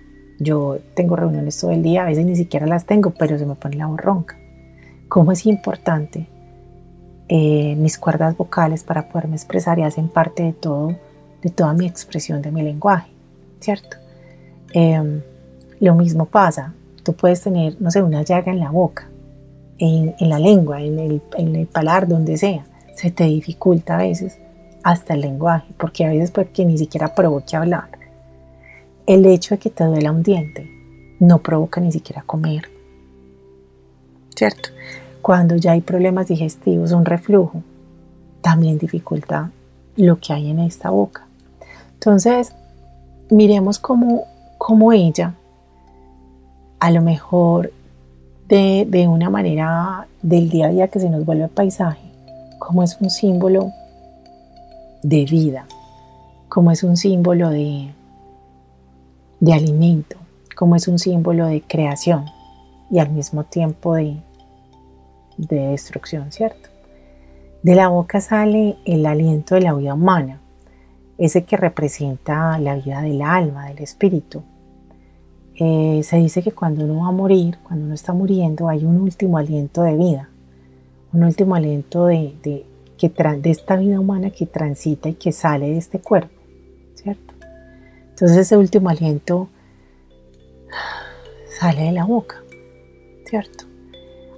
yo 0.41 0.79
tengo 0.95 1.15
reuniones 1.15 1.59
todo 1.59 1.69
el 1.69 1.83
día, 1.83 2.01
a 2.01 2.05
veces 2.05 2.25
ni 2.25 2.35
siquiera 2.35 2.65
las 2.65 2.87
tengo, 2.87 3.11
pero 3.11 3.37
se 3.37 3.45
me 3.45 3.53
pone 3.53 3.75
la 3.75 3.85
voz 3.85 3.99
ronca. 3.99 4.37
¿Cómo 5.07 5.31
es 5.31 5.45
importante 5.45 6.27
eh, 7.29 7.75
mis 7.75 7.99
cuerdas 7.99 8.35
vocales 8.35 8.83
para 8.83 9.07
poderme 9.07 9.35
expresar 9.35 9.77
y 9.77 9.83
hacen 9.83 10.09
parte 10.09 10.41
de 10.41 10.53
todo, 10.53 10.95
de 11.43 11.49
toda 11.51 11.73
mi 11.73 11.85
expresión 11.85 12.41
de 12.41 12.51
mi 12.51 12.63
lenguaje, 12.63 13.11
¿cierto? 13.59 13.97
Em, 14.73 15.21
lo 15.79 15.93
mismo 15.93 16.25
pasa, 16.25 16.73
tú 17.03 17.13
puedes 17.13 17.41
tener, 17.41 17.79
no 17.79 17.91
sé, 17.91 18.01
una 18.01 18.23
llaga 18.23 18.51
en 18.51 18.59
la 18.59 18.71
boca, 18.71 19.07
en, 19.77 20.15
la 20.19 20.39
lengua, 20.39 20.81
en 20.81 20.97
el, 20.97 21.21
en 21.37 21.55
el 21.55 21.67
palar, 21.67 22.07
donde 22.07 22.37
sea, 22.37 22.65
se 22.95 23.11
te 23.11 23.25
dificulta 23.25 23.95
a 23.95 24.01
veces 24.01 24.39
hasta 24.83 25.13
el 25.13 25.21
lenguaje, 25.21 25.73
porque 25.77 26.05
a 26.05 26.09
veces 26.09 26.31
porque 26.31 26.65
ni 26.65 26.77
siquiera 26.77 27.13
provoque 27.15 27.55
hablar. 27.55 27.89
El 29.05 29.25
hecho 29.25 29.55
de 29.55 29.59
que 29.59 29.69
te 29.69 29.83
duela 29.83 30.11
un 30.11 30.23
diente 30.23 30.69
no 31.19 31.39
provoca 31.39 31.81
ni 31.81 31.91
siquiera 31.91 32.23
comer. 32.23 32.69
¿cierto? 34.41 34.69
Cuando 35.21 35.55
ya 35.55 35.73
hay 35.73 35.81
problemas 35.81 36.27
digestivos, 36.27 36.93
un 36.93 37.05
reflujo, 37.05 37.61
también 38.41 38.79
dificulta 38.79 39.51
lo 39.95 40.19
que 40.19 40.33
hay 40.33 40.49
en 40.49 40.59
esta 40.59 40.89
boca. 40.89 41.27
Entonces, 41.93 42.55
miremos 43.29 43.77
cómo, 43.77 44.23
cómo 44.57 44.93
ella, 44.93 45.35
a 46.79 46.89
lo 46.89 47.01
mejor 47.01 47.71
de, 48.47 48.87
de, 48.89 49.07
una 49.07 49.29
manera 49.29 50.07
del 50.23 50.49
día 50.49 50.65
a 50.65 50.69
día 50.69 50.87
que 50.87 50.99
se 50.99 51.11
nos 51.11 51.23
vuelve 51.23 51.47
paisaje, 51.47 52.01
como 52.57 52.81
es 52.81 52.97
un 52.99 53.11
símbolo 53.11 53.71
de 55.03 55.25
vida, 55.25 55.65
como 56.49 56.71
es 56.71 56.83
un 56.83 56.97
símbolo 56.97 57.49
de, 57.49 57.91
de 59.39 59.53
alimento, 59.53 60.17
como 60.55 60.75
es 60.75 60.87
un 60.87 60.99
símbolo 60.99 61.47
de 61.47 61.61
creación 61.61 62.25
y 62.89 62.99
al 62.99 63.09
mismo 63.09 63.43
tiempo 63.43 63.95
de, 63.95 64.17
de 65.37 65.67
destrucción, 65.69 66.31
¿cierto? 66.31 66.69
De 67.63 67.75
la 67.75 67.89
boca 67.89 68.21
sale 68.21 68.77
el 68.85 69.05
aliento 69.05 69.55
de 69.55 69.61
la 69.61 69.73
vida 69.73 69.93
humana, 69.93 70.41
ese 71.17 71.43
que 71.43 71.57
representa 71.57 72.57
la 72.57 72.75
vida 72.75 73.01
del 73.01 73.21
alma, 73.21 73.67
del 73.67 73.79
espíritu. 73.79 74.41
Eh, 75.55 76.01
se 76.03 76.17
dice 76.17 76.41
que 76.41 76.51
cuando 76.51 76.85
uno 76.85 77.01
va 77.01 77.09
a 77.09 77.11
morir, 77.11 77.59
cuando 77.61 77.85
uno 77.85 77.93
está 77.93 78.13
muriendo, 78.13 78.67
hay 78.67 78.83
un 78.83 78.99
último 78.99 79.37
aliento 79.37 79.83
de 79.83 79.95
vida, 79.95 80.29
un 81.13 81.23
último 81.23 81.55
aliento 81.55 82.07
de, 82.07 82.33
de, 82.41 82.65
que 83.09 83.23
de 83.37 83.49
esta 83.49 83.77
vida 83.77 83.99
humana 83.99 84.29
que 84.29 84.45
transita 84.45 85.09
y 85.09 85.15
que 85.15 85.31
sale 85.31 85.69
de 85.69 85.77
este 85.77 85.99
cuerpo, 85.99 86.39
¿cierto? 86.93 87.33
Entonces 88.09 88.37
ese 88.37 88.57
último 88.57 88.89
aliento 88.89 89.49
sale 91.59 91.83
de 91.83 91.91
la 91.93 92.05
boca, 92.05 92.43
¿cierto? 93.25 93.65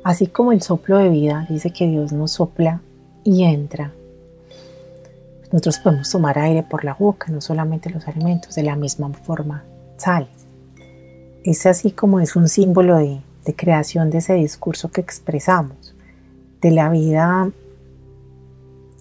Así 0.06 0.28
como 0.28 0.54
el 0.54 0.62
soplo 0.62 0.98
de 0.98 1.10
vida 1.10 1.46
dice 1.50 1.72
que 1.72 1.88
Dios 1.88 2.14
nos 2.14 2.32
sopla 2.32 2.82
y 3.26 3.44
entra. 3.44 3.92
Nosotros 5.52 5.80
podemos 5.80 6.10
tomar 6.10 6.40
aire 6.40 6.64
por 6.64 6.86
la 6.86 6.94
boca, 6.94 7.32
no 7.32 7.42
solamente 7.42 7.90
los 7.90 8.08
alimentos, 8.08 8.56
de 8.56 8.64
la 8.64 8.76
misma 8.78 9.10
forma 9.10 9.66
sale. 9.98 10.30
Es 11.44 11.66
así 11.66 11.92
como 11.92 12.22
es 12.22 12.38
un 12.38 12.48
símbolo 12.48 12.98
de, 12.98 13.20
de 13.46 13.56
creación 13.56 14.10
de 14.10 14.20
ese 14.20 14.36
discurso 14.36 14.90
que 14.90 15.02
expresamos, 15.02 15.96
de 16.62 16.72
la 16.72 16.90
vida 16.90 17.52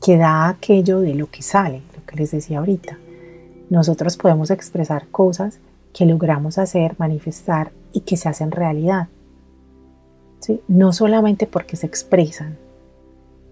que 0.03 0.17
da 0.17 0.49
aquello 0.49 1.01
de 1.01 1.15
lo 1.15 1.31
que 1.31 1.43
sale, 1.43 1.83
lo 1.97 2.05
que 2.05 2.17
les 2.17 2.33
decía 2.33 2.59
ahorita. 2.59 2.99
Nosotros 3.71 4.17
podemos 4.17 4.51
expresar 4.51 5.07
cosas 5.09 5.61
que 5.95 6.07
logramos 6.07 6.59
hacer, 6.59 6.95
manifestar 6.99 7.73
y 7.93 8.01
que 8.01 8.17
se 8.17 8.29
hacen 8.29 8.51
realidad. 8.51 9.09
No 10.67 10.93
solamente 10.93 11.47
porque 11.47 11.77
se 11.77 11.87
expresan. 11.87 12.59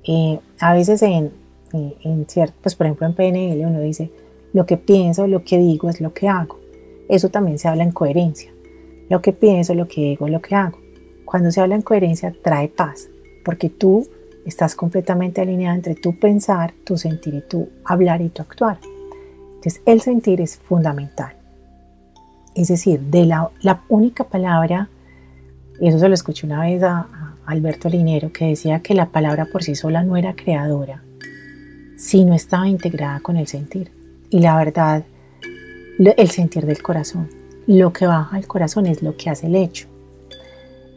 Eh, 0.02 0.40
a 0.58 0.74
veces 0.74 1.02
en, 1.02 1.30
eh, 1.72 1.96
en 2.02 2.26
cierto, 2.26 2.54
pues 2.62 2.74
por 2.74 2.86
ejemplo 2.86 3.06
en 3.06 3.14
PNL 3.14 3.66
uno 3.66 3.80
dice, 3.80 4.10
lo 4.52 4.66
que 4.66 4.76
pienso, 4.76 5.26
lo 5.28 5.44
que 5.44 5.58
digo 5.58 5.88
es 5.88 6.00
lo 6.00 6.12
que 6.12 6.28
hago. 6.28 6.58
Eso 7.08 7.28
también 7.28 7.58
se 7.58 7.68
habla 7.68 7.84
en 7.84 7.92
coherencia. 7.92 8.52
Lo 9.08 9.22
que 9.22 9.32
pienso, 9.32 9.74
lo 9.74 9.86
que 9.86 10.00
digo, 10.00 10.28
lo 10.28 10.40
que 10.40 10.56
hago. 10.56 10.78
Cuando 11.24 11.52
se 11.52 11.60
habla 11.60 11.76
en 11.76 11.82
coherencia 11.82 12.34
trae 12.42 12.68
paz, 12.68 13.08
porque 13.44 13.68
tú 13.68 14.08
estás 14.50 14.74
completamente 14.74 15.40
alineado 15.40 15.76
entre 15.76 15.94
tu 15.94 16.18
pensar, 16.18 16.74
tu 16.84 16.98
sentir 16.98 17.34
y 17.34 17.40
tu 17.40 17.68
hablar 17.84 18.20
y 18.20 18.28
tu 18.28 18.42
actuar. 18.42 18.78
Entonces 19.54 19.80
el 19.86 20.00
sentir 20.02 20.40
es 20.40 20.58
fundamental. 20.58 21.34
Es 22.54 22.68
decir, 22.68 23.00
de 23.00 23.26
la, 23.26 23.50
la 23.62 23.82
única 23.88 24.24
palabra 24.24 24.88
y 25.80 25.88
eso 25.88 25.98
se 25.98 26.08
lo 26.08 26.14
escuché 26.14 26.46
una 26.46 26.60
vez 26.60 26.82
a, 26.82 27.08
Alberto 27.46 27.88
Linero, 27.88 28.32
que 28.32 28.44
decía 28.44 28.78
que 28.78 28.94
la 28.94 29.06
palabra 29.06 29.46
por 29.46 29.64
sí 29.64 29.74
sola 29.74 30.04
no 30.04 30.16
era 30.16 30.36
creadora, 30.36 31.02
si 31.96 32.24
no 32.24 32.34
estaba 32.34 32.68
integrada 32.68 33.18
con 33.18 33.36
el 33.36 33.48
sentir. 33.48 33.90
Y 34.28 34.38
la 34.38 34.56
verdad, 34.56 35.02
el 35.98 36.30
sentir 36.30 36.64
del 36.64 36.80
corazón. 36.80 37.28
Lo 37.66 37.92
que 37.92 38.06
baja 38.06 38.36
al 38.36 38.46
corazón 38.46 38.86
es 38.86 39.02
lo 39.02 39.16
que 39.16 39.30
hace 39.30 39.48
el 39.48 39.56
hecho. 39.56 39.88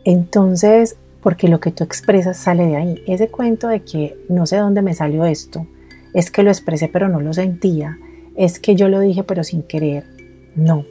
Entonces, 0.04 0.98
porque 1.24 1.48
lo 1.48 1.62
que 1.62 1.72
tú 1.72 1.86
expresas 1.86 2.38
sale 2.38 2.68
de 2.68 2.76
ahí. 2.76 3.04
Ese 3.08 3.30
cuento 3.30 3.70
de 3.70 3.80
que 3.80 4.18
no 4.28 4.46
sé 4.46 4.58
dónde 4.58 4.82
me 4.82 4.94
salió 4.94 5.26
esto, 5.26 5.66
es 6.14 6.30
que 6.30 6.44
lo 6.44 6.52
expresé 6.52 6.90
pero 6.90 7.08
no 7.08 7.22
lo 7.22 7.34
sentía, 7.34 7.98
es 8.36 8.60
que 8.60 8.76
yo 8.76 8.90
lo 8.90 9.00
dije 9.00 9.24
pero 9.24 9.44
sin 9.44 9.64
querer. 9.64 10.04
No. 10.56 10.84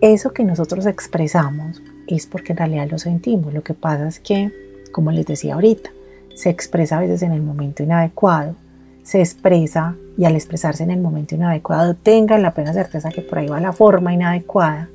Eso 0.00 0.32
que 0.32 0.44
nosotros 0.44 0.86
expresamos 0.86 1.82
es 2.08 2.26
porque 2.26 2.52
en 2.52 2.58
realidad 2.58 2.88
lo 2.90 2.98
sentimos. 2.98 3.54
Lo 3.54 3.62
que 3.62 3.74
pasa 3.74 4.08
es 4.08 4.18
que, 4.18 4.50
como 4.90 5.12
les 5.12 5.26
decía 5.26 5.54
ahorita, 5.54 5.90
se 6.34 6.48
expresa 6.48 6.96
a 6.96 7.00
veces 7.00 7.22
en 7.22 7.32
el 7.32 7.42
momento 7.42 7.82
inadecuado, 7.82 8.56
se 9.02 9.20
expresa 9.20 9.94
y 10.16 10.24
al 10.24 10.34
expresarse 10.34 10.82
en 10.82 10.90
el 10.90 11.00
momento 11.00 11.34
inadecuado 11.34 11.94
tengan 11.94 12.42
la 12.42 12.54
plena 12.54 12.72
certeza 12.72 13.10
que 13.10 13.20
por 13.20 13.38
ahí 13.38 13.48
va 13.48 13.60
la 13.60 13.72
forma 13.72 14.14
inadecuada, 14.14 14.88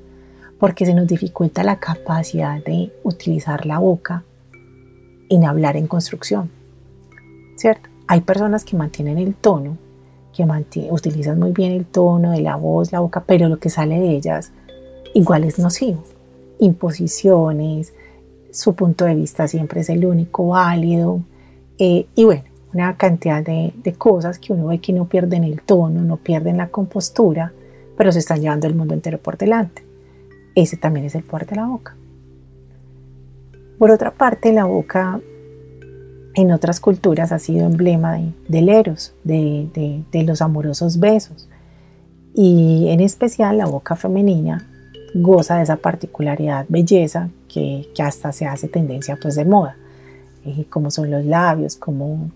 porque 0.59 0.85
se 0.85 0.93
nos 0.93 1.07
dificulta 1.07 1.63
la 1.63 1.79
capacidad 1.79 2.63
de 2.63 2.91
utilizar 3.03 3.65
la 3.65 3.79
boca 3.79 4.23
en 5.29 5.45
hablar 5.45 5.77
en 5.77 5.87
construcción. 5.87 6.49
¿Cierto? 7.55 7.89
Hay 8.07 8.21
personas 8.21 8.63
que 8.63 8.77
mantienen 8.77 9.17
el 9.17 9.35
tono, 9.35 9.77
que 10.33 10.45
utilizan 10.91 11.39
muy 11.39 11.51
bien 11.51 11.71
el 11.71 11.85
tono 11.85 12.31
de 12.31 12.41
la 12.41 12.55
voz, 12.55 12.91
la 12.91 12.99
boca, 12.99 13.23
pero 13.25 13.49
lo 13.49 13.59
que 13.59 13.69
sale 13.69 13.99
de 13.99 14.11
ellas 14.11 14.51
igual 15.13 15.43
es 15.43 15.57
nocivo 15.57 16.03
imposiciones, 16.59 17.93
su 18.51 18.73
punto 18.73 19.05
de 19.05 19.15
vista 19.15 19.47
siempre 19.47 19.81
es 19.81 19.89
el 19.89 20.05
único 20.05 20.47
válido, 20.47 21.21
eh, 21.77 22.07
y 22.15 22.23
bueno, 22.23 22.43
una 22.73 22.97
cantidad 22.97 23.43
de, 23.43 23.73
cosas 23.97 24.39
que 24.39 24.53
uno 24.53 24.67
ve 24.67 24.79
que 24.79 24.93
no 24.93 25.05
pierden 25.05 25.43
el 25.43 25.61
tono, 25.61 26.01
no 26.01 26.17
pierden 26.17 26.57
la 26.57 26.69
compostura, 26.69 27.53
pero 27.95 28.11
se 28.11 28.19
están 28.19 28.41
llevando 28.41 28.67
el 28.67 28.75
mundo 28.75 28.93
entero 28.93 29.19
por 29.19 29.37
delante. 29.37 29.83
Ese 30.57 30.75
también 30.75 31.05
es 31.05 31.13
el 31.13 31.21
poder 31.21 31.45
de 31.45 31.55
la 31.55 31.67
boca. 31.67 31.95
Por 33.77 33.91
otra 33.91 34.09
parte, 34.09 34.51
la 34.51 34.65
boca 34.65 35.21
en 36.33 36.51
otras 36.51 36.79
culturas 36.79 37.31
ha 37.31 37.37
sido 37.37 37.67
emblema 37.67 38.15
de, 38.15 38.33
del 38.47 38.69
eros, 38.69 39.13
de, 39.23 40.03
los 40.25 40.41
amorosos 40.41 40.99
besos. 40.99 41.47
Y 42.33 42.87
en 42.89 43.01
especial 43.01 43.59
la 43.59 43.67
boca 43.67 43.95
femenina 43.95 44.67
goza 45.13 45.57
de 45.57 45.63
esa 45.63 45.75
particularidad 45.75 46.65
belleza 46.69 47.29
que, 47.47 47.87
hasta 47.99 48.31
se 48.31 48.47
hace 48.47 48.67
tendencia 48.67 49.15
pues 49.21 49.35
de 49.35 49.45
moda, 49.45 49.77
eh, 50.43 50.65
como 50.71 50.89
son 50.89 51.11
los 51.11 51.23
labios, 51.23 51.75
como, 51.75 52.31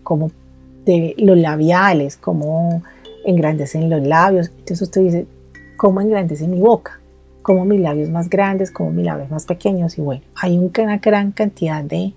los 1.18 1.38
labiales, 1.40 2.18
como 2.18 2.84
engrandecen 3.26 3.90
los 3.90 4.06
labios. 4.06 4.50
Entonces 4.50 4.84
usted 4.84 5.02
dice, 5.02 5.28
¿cómo 5.76 6.02
engrandece 6.02 6.48
mi 6.48 6.60
boca? 6.60 7.01
Como 7.42 7.66
mis 7.66 7.82
labios 7.82 8.10
más 8.10 8.30
grandes, 8.30 8.72
como 8.72 8.92
mis 8.92 9.06
labios 9.06 9.30
más 9.32 9.46
pequeños. 9.46 9.98
Y 9.98 10.02
bueno, 10.02 10.24
hay 10.36 10.58
una 10.58 10.98
gran 10.98 11.32
cantidad 11.32 11.84
de 11.84 12.14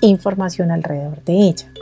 información 0.00 0.70
alrededor 0.70 1.22
de 1.24 1.32
ella. 1.34 1.72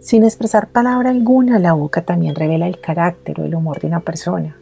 Sin 0.00 0.24
expresar 0.24 0.68
palabra 0.68 1.10
alguna, 1.10 1.58
la 1.58 1.72
boca 1.72 2.02
también 2.02 2.34
revela 2.34 2.66
el 2.66 2.80
carácter 2.80 3.40
o 3.40 3.44
el 3.44 3.54
humor 3.54 3.80
de 3.80 3.86
una 3.86 4.00
persona 4.00 4.56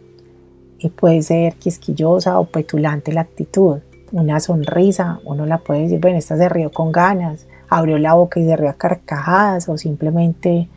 puede 0.88 1.22
ser 1.22 1.54
quisquillosa 1.54 2.38
o 2.38 2.46
petulante 2.46 3.12
la 3.12 3.22
actitud. 3.22 3.78
Una 4.12 4.40
sonrisa, 4.40 5.20
uno 5.24 5.46
la 5.46 5.58
puede 5.58 5.82
decir, 5.82 6.00
bueno, 6.00 6.18
esta 6.18 6.36
se 6.36 6.48
rió 6.48 6.70
con 6.70 6.92
ganas, 6.92 7.46
abrió 7.68 7.98
la 7.98 8.14
boca 8.14 8.40
y 8.40 8.44
se 8.44 8.56
rió 8.56 8.68
a 8.68 8.74
carcajadas 8.74 9.68
o 9.68 9.78
simplemente 9.78 10.68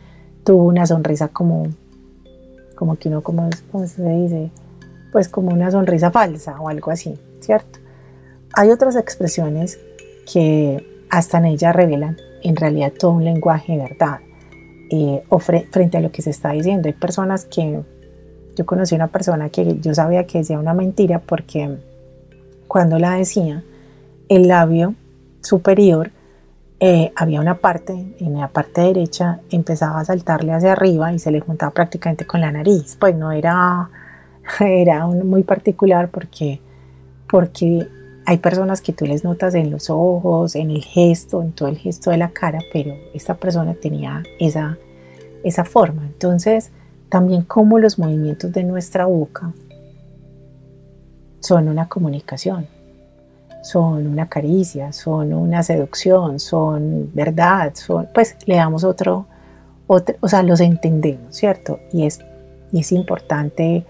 tuvo 0.44 0.64
una 0.64 0.86
sonrisa 0.86 1.28
como, 1.28 1.64
como 2.74 2.96
que 2.96 3.08
uno, 3.08 3.22
como, 3.22 3.48
¿cómo 3.70 3.86
se 3.86 4.08
dice? 4.08 4.50
Pues 5.16 5.30
como 5.30 5.50
una 5.50 5.70
sonrisa 5.70 6.10
falsa 6.10 6.60
o 6.60 6.68
algo 6.68 6.90
así, 6.90 7.18
¿cierto? 7.40 7.78
Hay 8.52 8.70
otras 8.70 8.96
expresiones 8.96 9.80
que 10.30 10.86
hasta 11.08 11.38
en 11.38 11.46
ella 11.46 11.72
revelan 11.72 12.18
en 12.42 12.54
realidad 12.54 12.92
todo 12.92 13.12
un 13.12 13.24
lenguaje 13.24 13.72
de 13.72 13.78
verdad 13.78 14.18
eh, 14.90 15.24
o 15.30 15.38
frente 15.38 15.96
a 15.96 16.02
lo 16.02 16.12
que 16.12 16.20
se 16.20 16.28
está 16.28 16.50
diciendo. 16.50 16.88
Hay 16.88 16.92
personas 16.92 17.46
que 17.46 17.80
yo 18.54 18.66
conocí 18.66 18.94
una 18.94 19.06
persona 19.06 19.48
que 19.48 19.78
yo 19.80 19.94
sabía 19.94 20.26
que 20.26 20.36
decía 20.36 20.58
una 20.58 20.74
mentira 20.74 21.18
porque 21.20 21.78
cuando 22.68 22.98
la 22.98 23.12
decía, 23.12 23.64
el 24.28 24.48
labio 24.48 24.96
superior 25.40 26.10
eh, 26.78 27.10
había 27.16 27.40
una 27.40 27.54
parte, 27.54 28.16
en 28.20 28.38
la 28.38 28.48
parte 28.48 28.82
derecha 28.82 29.40
empezaba 29.50 29.98
a 29.98 30.04
saltarle 30.04 30.52
hacia 30.52 30.72
arriba 30.72 31.10
y 31.14 31.18
se 31.18 31.30
le 31.30 31.40
juntaba 31.40 31.72
prácticamente 31.72 32.26
con 32.26 32.42
la 32.42 32.52
nariz. 32.52 32.98
Pues 33.00 33.16
no 33.16 33.32
era, 33.32 33.88
era 34.60 35.06
muy 35.06 35.42
particular 35.42 36.10
porque, 36.10 36.60
porque 37.28 37.86
hay 38.26 38.38
personas 38.38 38.80
que 38.80 38.92
tú 38.92 39.06
les 39.06 39.22
notas 39.22 39.54
en 39.54 39.70
los 39.70 39.88
ojos, 39.88 40.56
en 40.56 40.70
el 40.70 40.82
gesto, 40.82 41.42
en 41.42 41.52
todo 41.52 41.68
el 41.68 41.78
gesto 41.78 42.10
de 42.10 42.16
la 42.16 42.30
cara, 42.30 42.58
pero 42.72 42.94
esta 43.14 43.34
persona 43.34 43.74
tenía 43.74 44.24
esa, 44.40 44.78
esa 45.44 45.64
forma. 45.64 46.04
Entonces, 46.04 46.70
también 47.08 47.42
cómo 47.42 47.78
los 47.78 47.98
movimientos 47.98 48.52
de 48.52 48.64
nuestra 48.64 49.06
boca 49.06 49.52
son 51.38 51.68
una 51.68 51.88
comunicación, 51.88 52.66
son 53.62 54.08
una 54.08 54.28
caricia, 54.28 54.92
son 54.92 55.32
una 55.32 55.62
seducción, 55.62 56.40
son 56.40 57.10
verdad, 57.14 57.74
son, 57.74 58.08
pues 58.12 58.36
le 58.46 58.56
damos 58.56 58.82
otro, 58.82 59.26
otro 59.86 60.16
o 60.20 60.28
sea, 60.28 60.42
los 60.42 60.60
entendemos, 60.60 61.36
¿cierto? 61.36 61.78
Y 61.92 62.06
es, 62.06 62.18
y 62.72 62.80
es 62.80 62.90
importante, 62.90 63.84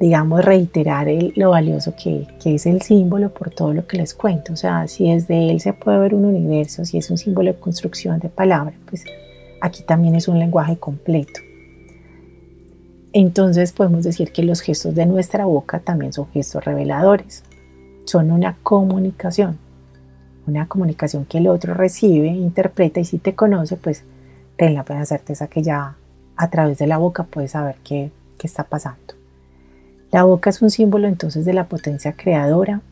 digamos, 0.00 0.44
reiterar 0.44 1.06
lo 1.36 1.50
valioso 1.50 1.94
que, 1.96 2.26
es 2.44 2.66
el 2.66 2.82
símbolo 2.82 3.32
por 3.32 3.50
todo 3.50 3.72
lo 3.72 3.86
que 3.86 3.96
les 3.96 4.14
cuento. 4.14 4.52
O 4.52 4.56
sea, 4.56 4.86
si 4.88 5.10
desde 5.10 5.50
él 5.50 5.60
se 5.60 5.72
puede 5.72 5.98
ver 5.98 6.14
un 6.14 6.24
universo, 6.24 6.84
si 6.84 6.98
es 6.98 7.10
un 7.10 7.18
símbolo 7.18 7.52
de 7.52 7.58
construcción 7.58 8.18
de 8.18 8.28
palabras, 8.28 8.76
pues 8.88 9.04
aquí 9.60 9.82
también 9.82 10.14
es 10.14 10.28
un 10.28 10.38
lenguaje 10.38 10.76
completo. 10.76 11.40
Entonces 13.12 13.72
podemos 13.72 14.04
decir 14.04 14.32
que 14.32 14.42
los 14.42 14.60
gestos 14.60 14.94
de 14.94 15.06
nuestra 15.06 15.44
boca 15.44 15.78
también 15.78 16.12
son 16.12 16.28
gestos 16.32 16.64
reveladores 16.64 17.44
son 18.04 18.30
una 18.32 18.56
comunicación, 18.62 19.58
una 20.46 20.68
comunicación 20.68 21.24
que 21.24 21.38
el 21.38 21.46
otro 21.46 21.74
recibe, 21.74 22.28
interpreta 22.28 23.00
y 23.00 23.04
si 23.04 23.18
te 23.18 23.34
conoce, 23.34 23.76
pues 23.76 24.04
ten 24.56 24.74
la 24.74 24.84
plena 24.84 25.06
certeza 25.06 25.46
que 25.46 25.62
ya 25.62 25.96
a 26.36 26.50
través 26.50 26.78
de 26.78 26.86
la 26.86 26.98
boca 26.98 27.24
puedes 27.24 27.52
saber 27.52 27.76
qué 27.82 28.10
está 28.42 28.64
pasando. 28.64 29.14
La 30.14 30.22
boca 30.22 30.48
es 30.48 30.62
un 30.62 30.70
símbolo 30.70 31.08
entonces 31.08 31.44
de 31.44 31.52
la 31.52 31.66
potencia 31.66 32.12
creadora, 32.12 32.82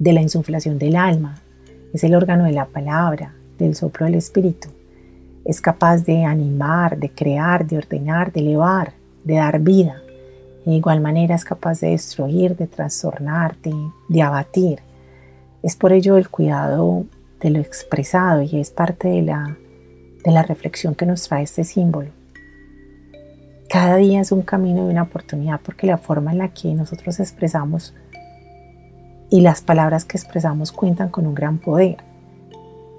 de 0.00 0.12
la 0.12 0.20
insuflación 0.20 0.80
del 0.80 0.96
alma, 0.96 1.36
es 1.92 2.02
el 2.02 2.16
órgano 2.16 2.42
de 2.42 2.50
la 2.50 2.64
palabra, 2.64 3.32
del 3.56 3.76
soplo 3.76 4.06
del 4.06 4.16
espíritu. 4.16 4.68
Es 5.44 5.60
capaz 5.60 5.98
de 5.98 6.24
animar, 6.24 6.98
de 6.98 7.08
crear, 7.08 7.64
de 7.64 7.78
ordenar, 7.78 8.32
de 8.32 8.40
elevar, 8.40 8.94
de 9.22 9.34
dar 9.34 9.60
vida. 9.60 10.02
De 10.66 10.72
igual 10.72 11.00
manera 11.00 11.36
es 11.36 11.44
capaz 11.44 11.78
de 11.78 11.90
destruir, 11.90 12.56
de 12.56 12.66
trastornarte, 12.66 13.72
de 14.08 14.22
abatir. 14.22 14.80
Es 15.62 15.76
por 15.76 15.92
ello 15.92 16.16
el 16.16 16.30
cuidado 16.30 17.04
de 17.38 17.50
lo 17.50 17.60
expresado 17.60 18.42
y 18.42 18.58
es 18.58 18.72
parte 18.72 19.06
de 19.06 19.22
la, 19.22 19.56
de 20.24 20.30
la 20.32 20.42
reflexión 20.42 20.96
que 20.96 21.06
nos 21.06 21.28
trae 21.28 21.44
este 21.44 21.62
símbolo. 21.62 22.10
Cada 23.68 23.96
día 23.96 24.20
es 24.20 24.32
un 24.32 24.42
camino 24.42 24.86
y 24.86 24.90
una 24.90 25.02
oportunidad 25.02 25.60
porque 25.64 25.86
la 25.86 25.98
forma 25.98 26.32
en 26.32 26.38
la 26.38 26.48
que 26.48 26.74
nosotros 26.74 27.18
expresamos 27.20 27.94
y 29.30 29.40
las 29.40 29.62
palabras 29.62 30.04
que 30.04 30.16
expresamos 30.16 30.70
cuentan 30.70 31.08
con 31.08 31.26
un 31.26 31.34
gran 31.34 31.58
poder. 31.58 31.96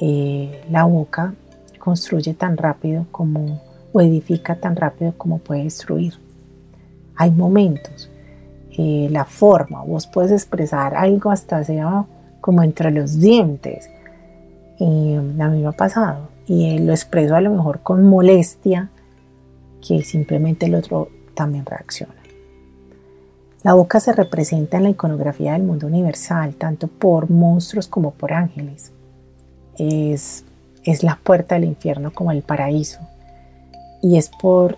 Eh, 0.01 0.63
la 0.69 0.83
boca 0.83 1.33
construye 1.79 2.33
tan 2.33 2.57
rápido 2.57 3.05
como 3.11 3.61
o 3.93 4.01
edifica 4.01 4.55
tan 4.55 4.75
rápido 4.75 5.13
como 5.17 5.37
puede 5.37 5.63
destruir 5.63 6.15
hay 7.15 7.31
momentos, 7.31 8.09
eh, 8.77 9.07
la 9.09 9.25
forma, 9.25 9.83
vos 9.83 10.07
puedes 10.07 10.31
expresar 10.31 10.95
algo 10.95 11.31
hasta 11.31 11.63
sea 11.63 12.05
como 12.41 12.61
entre 12.63 12.91
los 12.91 13.19
dientes. 13.19 13.89
Y 14.77 15.15
a 15.15 15.21
mí 15.21 15.61
me 15.61 15.67
ha 15.67 15.71
pasado. 15.71 16.27
Y 16.47 16.77
lo 16.79 16.91
expreso 16.91 17.35
a 17.35 17.41
lo 17.41 17.49
mejor 17.51 17.79
con 17.79 18.03
molestia, 18.03 18.89
que 19.85 20.03
simplemente 20.03 20.65
el 20.65 20.75
otro 20.75 21.09
también 21.33 21.65
reacciona. 21.65 22.13
La 23.63 23.73
boca 23.73 23.99
se 23.99 24.13
representa 24.13 24.77
en 24.77 24.83
la 24.83 24.89
iconografía 24.89 25.53
del 25.53 25.63
mundo 25.63 25.87
universal, 25.87 26.53
tanto 26.55 26.87
por 26.87 27.29
monstruos 27.31 27.87
como 27.87 28.11
por 28.11 28.31
ángeles. 28.31 28.91
Es, 29.77 30.45
es 30.83 31.03
la 31.03 31.19
puerta 31.23 31.55
del 31.55 31.65
infierno 31.65 32.13
como 32.13 32.31
el 32.31 32.43
paraíso. 32.43 32.99
Y 34.03 34.17
es 34.17 34.29
por 34.29 34.77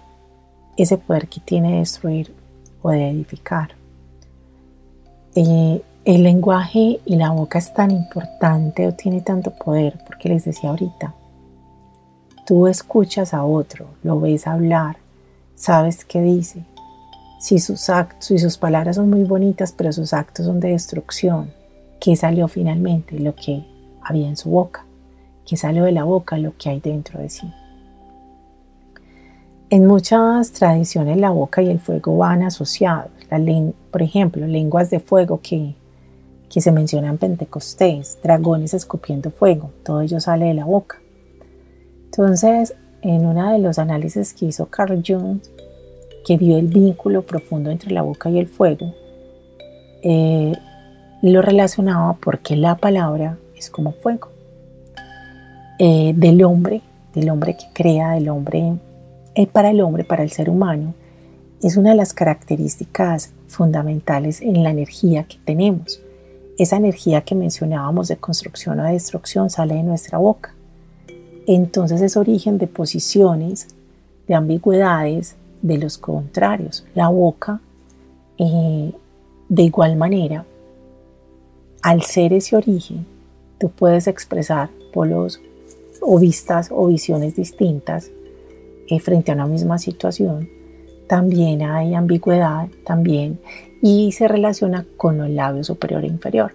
ese 0.77 0.97
poder 0.97 1.27
que 1.27 1.41
tiene 1.41 1.73
de 1.73 1.79
destruir 1.79 2.33
o 2.81 2.91
de 2.91 3.09
edificar. 3.09 3.71
Eh, 5.35 5.81
el 6.05 6.23
lenguaje 6.23 7.01
y 7.05 7.17
la 7.17 7.31
boca 7.31 7.59
es 7.59 7.73
tan 7.73 7.91
importante 7.91 8.87
o 8.87 8.93
tiene 8.93 9.19
tanto 9.19 9.51
poder, 9.51 9.99
porque 10.07 10.29
les 10.29 10.45
decía 10.45 10.69
ahorita, 10.69 11.13
tú 12.47 12.67
escuchas 12.67 13.33
a 13.33 13.43
otro, 13.43 13.87
lo 14.03 14.21
ves 14.21 14.47
hablar, 14.47 14.97
sabes 15.55 16.05
qué 16.05 16.21
dice. 16.21 16.63
Si 17.41 17.59
sus 17.59 17.89
actos 17.89 18.31
y 18.31 18.39
sus 18.39 18.57
palabras 18.57 18.95
son 18.95 19.09
muy 19.09 19.25
bonitas, 19.25 19.73
pero 19.73 19.91
sus 19.91 20.13
actos 20.13 20.45
son 20.45 20.61
de 20.61 20.69
destrucción, 20.69 21.51
¿qué 21.99 22.15
salió 22.15 22.47
finalmente? 22.47 23.19
Lo 23.19 23.35
que 23.35 23.65
había 24.01 24.29
en 24.29 24.37
su 24.37 24.49
boca. 24.49 24.85
¿Qué 25.45 25.57
salió 25.57 25.83
de 25.83 25.91
la 25.91 26.05
boca? 26.05 26.37
Lo 26.37 26.55
que 26.57 26.69
hay 26.69 26.79
dentro 26.79 27.19
de 27.19 27.29
sí. 27.29 27.51
En 29.69 29.85
muchas 29.85 30.53
tradiciones 30.53 31.17
la 31.17 31.31
boca 31.31 31.61
y 31.61 31.69
el 31.69 31.81
fuego 31.81 32.17
van 32.17 32.43
asociados. 32.43 33.11
por 33.91 34.01
ejemplo, 34.01 34.47
lenguas 34.47 34.89
de 34.89 35.01
fuego 35.01 35.41
que, 35.43 35.75
que 36.49 36.61
se 36.61 36.71
mencionan 36.71 37.11
en 37.11 37.17
Pentecostés, 37.17 38.17
dragones 38.23 38.73
escupiendo 38.73 39.31
fuego, 39.31 39.71
todo 39.83 39.99
ello 39.99 40.21
sale 40.21 40.45
de 40.45 40.53
la 40.53 40.63
boca. 40.63 40.99
Entonces, 42.17 42.73
en 43.03 43.27
uno 43.27 43.51
de 43.51 43.59
los 43.59 43.77
análisis 43.77 44.33
que 44.33 44.47
hizo 44.47 44.65
Carl 44.65 45.03
Jung, 45.05 45.39
que 46.25 46.35
vio 46.35 46.57
el 46.57 46.67
vínculo 46.67 47.21
profundo 47.21 47.69
entre 47.69 47.91
la 47.91 48.01
boca 48.01 48.27
y 48.31 48.39
el 48.39 48.47
fuego, 48.47 48.91
eh, 50.01 50.53
lo 51.21 51.43
relacionaba 51.43 52.13
porque 52.13 52.55
la 52.55 52.75
palabra 52.75 53.37
es 53.55 53.69
como 53.69 53.91
fuego. 53.91 54.29
Eh, 55.77 56.13
del 56.15 56.43
hombre, 56.43 56.81
del 57.13 57.29
hombre 57.29 57.55
que 57.55 57.67
crea, 57.71 58.13
del 58.13 58.29
hombre 58.29 58.73
eh, 59.35 59.45
para 59.45 59.69
el 59.69 59.79
hombre, 59.79 60.03
para 60.03 60.23
el 60.23 60.31
ser 60.31 60.49
humano, 60.49 60.95
es 61.61 61.77
una 61.77 61.91
de 61.91 61.97
las 61.97 62.13
características 62.13 63.31
fundamentales 63.45 64.41
en 64.41 64.63
la 64.63 64.71
energía 64.71 65.25
que 65.25 65.37
tenemos. 65.45 66.01
Esa 66.57 66.77
energía 66.77 67.21
que 67.21 67.35
mencionábamos 67.35 68.07
de 68.07 68.17
construcción 68.17 68.79
o 68.79 68.83
de 68.83 68.93
destrucción 68.93 69.51
sale 69.51 69.75
de 69.75 69.83
nuestra 69.83 70.17
boca. 70.17 70.56
Entonces 71.47 72.01
es 72.01 72.17
origen 72.17 72.57
de 72.57 72.67
posiciones, 72.67 73.69
de 74.27 74.35
ambigüedades, 74.35 75.35
de 75.61 75.77
los 75.77 75.97
contrarios. 75.97 76.85
La 76.93 77.07
boca, 77.07 77.61
eh, 78.37 78.91
de 79.49 79.63
igual 79.63 79.95
manera, 79.95 80.45
al 81.81 82.03
ser 82.03 82.33
ese 82.33 82.57
origen, 82.57 83.05
tú 83.59 83.69
puedes 83.69 84.07
expresar 84.07 84.69
polos 84.93 85.41
o 86.01 86.19
vistas 86.19 86.69
o 86.71 86.87
visiones 86.87 87.35
distintas 87.35 88.11
eh, 88.89 88.99
frente 88.99 89.31
a 89.31 89.35
una 89.35 89.47
misma 89.47 89.77
situación, 89.77 90.49
también 91.07 91.61
hay 91.61 91.95
ambigüedad, 91.95 92.67
también, 92.85 93.39
y 93.81 94.11
se 94.11 94.27
relaciona 94.27 94.85
con 94.97 95.21
el 95.21 95.37
labio 95.37 95.63
superior 95.63 96.03
e 96.03 96.07
inferior, 96.07 96.53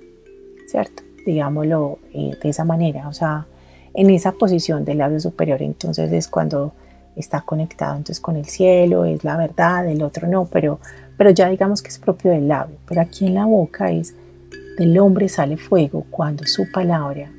¿cierto? 0.66 1.02
Digámoslo 1.24 1.98
eh, 2.12 2.36
de 2.42 2.48
esa 2.48 2.64
manera, 2.64 3.08
o 3.08 3.12
sea, 3.14 3.46
en 3.94 4.10
esa 4.10 4.32
posición 4.32 4.84
del 4.84 4.98
labio 4.98 5.20
superior, 5.20 5.62
entonces 5.62 6.12
es 6.12 6.28
cuando 6.28 6.72
está 7.16 7.42
conectado 7.42 7.92
entonces 7.96 8.20
con 8.20 8.36
el 8.36 8.46
cielo, 8.46 9.04
es 9.04 9.22
la 9.22 9.36
verdad, 9.36 9.86
el 9.88 10.02
otro 10.02 10.26
no, 10.26 10.46
pero, 10.46 10.80
pero 11.16 11.30
ya 11.30 11.48
digamos 11.48 11.82
que 11.82 11.88
es 11.88 11.98
propio 11.98 12.30
del 12.30 12.48
labio, 12.48 12.76
pero 12.86 13.00
aquí 13.02 13.26
en 13.26 13.34
la 13.34 13.44
boca 13.44 13.90
es 13.90 14.14
del 14.78 14.98
hombre 14.98 15.28
sale 15.28 15.56
fuego 15.56 16.06
cuando 16.10 16.44
su 16.46 16.70
palabra 16.72 17.30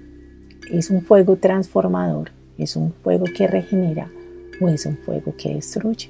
es 0.71 0.89
un 0.89 1.01
fuego 1.01 1.35
transformador, 1.37 2.31
es 2.57 2.75
un 2.75 2.93
fuego 3.03 3.25
que 3.35 3.47
regenera, 3.47 4.09
o 4.61 4.69
es 4.69 4.85
un 4.85 4.97
fuego 4.97 5.33
que 5.37 5.55
destruye. 5.55 6.09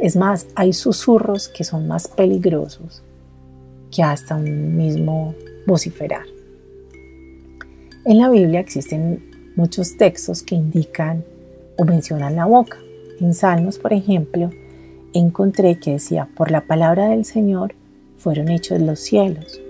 Es 0.00 0.16
más, 0.16 0.46
hay 0.54 0.72
susurros 0.72 1.48
que 1.48 1.64
son 1.64 1.86
más 1.86 2.08
peligrosos 2.08 3.02
que 3.90 4.02
hasta 4.02 4.36
un 4.36 4.76
mismo 4.76 5.34
vociferar. 5.66 6.24
En 8.04 8.18
la 8.18 8.28
Biblia 8.28 8.60
existen 8.60 9.33
muchos 9.56 9.96
textos 9.96 10.42
que 10.42 10.54
indican 10.54 11.24
o 11.76 11.84
mencionan 11.84 12.36
la 12.36 12.46
boca. 12.46 12.78
En 13.20 13.34
Salmos, 13.34 13.78
por 13.78 13.92
ejemplo, 13.92 14.50
encontré 15.12 15.78
que 15.78 15.92
decía, 15.92 16.28
por 16.36 16.50
la 16.50 16.62
palabra 16.62 17.08
del 17.08 17.24
Señor 17.24 17.74
fueron 18.16 18.48
hechos 18.48 18.80
los 18.80 19.00
cielos 19.00 19.60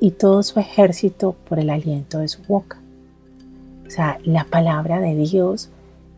y 0.00 0.12
todo 0.12 0.42
su 0.42 0.60
ejército 0.60 1.36
por 1.48 1.58
el 1.58 1.70
aliento 1.70 2.18
de 2.18 2.28
su 2.28 2.42
boca. 2.42 2.78
O 3.86 3.90
sea, 3.90 4.18
la 4.24 4.44
palabra 4.44 5.00
de 5.00 5.14
Dios 5.14 5.70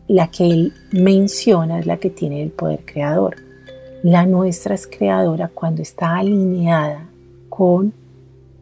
la 0.07 0.29
que 0.29 0.49
él 0.49 0.73
menciona 0.91 1.79
es 1.79 1.85
la 1.85 1.97
que 1.97 2.09
tiene 2.09 2.41
el 2.41 2.49
poder 2.49 2.85
creador. 2.85 3.35
La 4.03 4.25
nuestra 4.25 4.73
es 4.75 4.87
creadora 4.87 5.49
cuando 5.49 5.81
está 5.81 6.17
alineada 6.17 7.09
con 7.49 7.93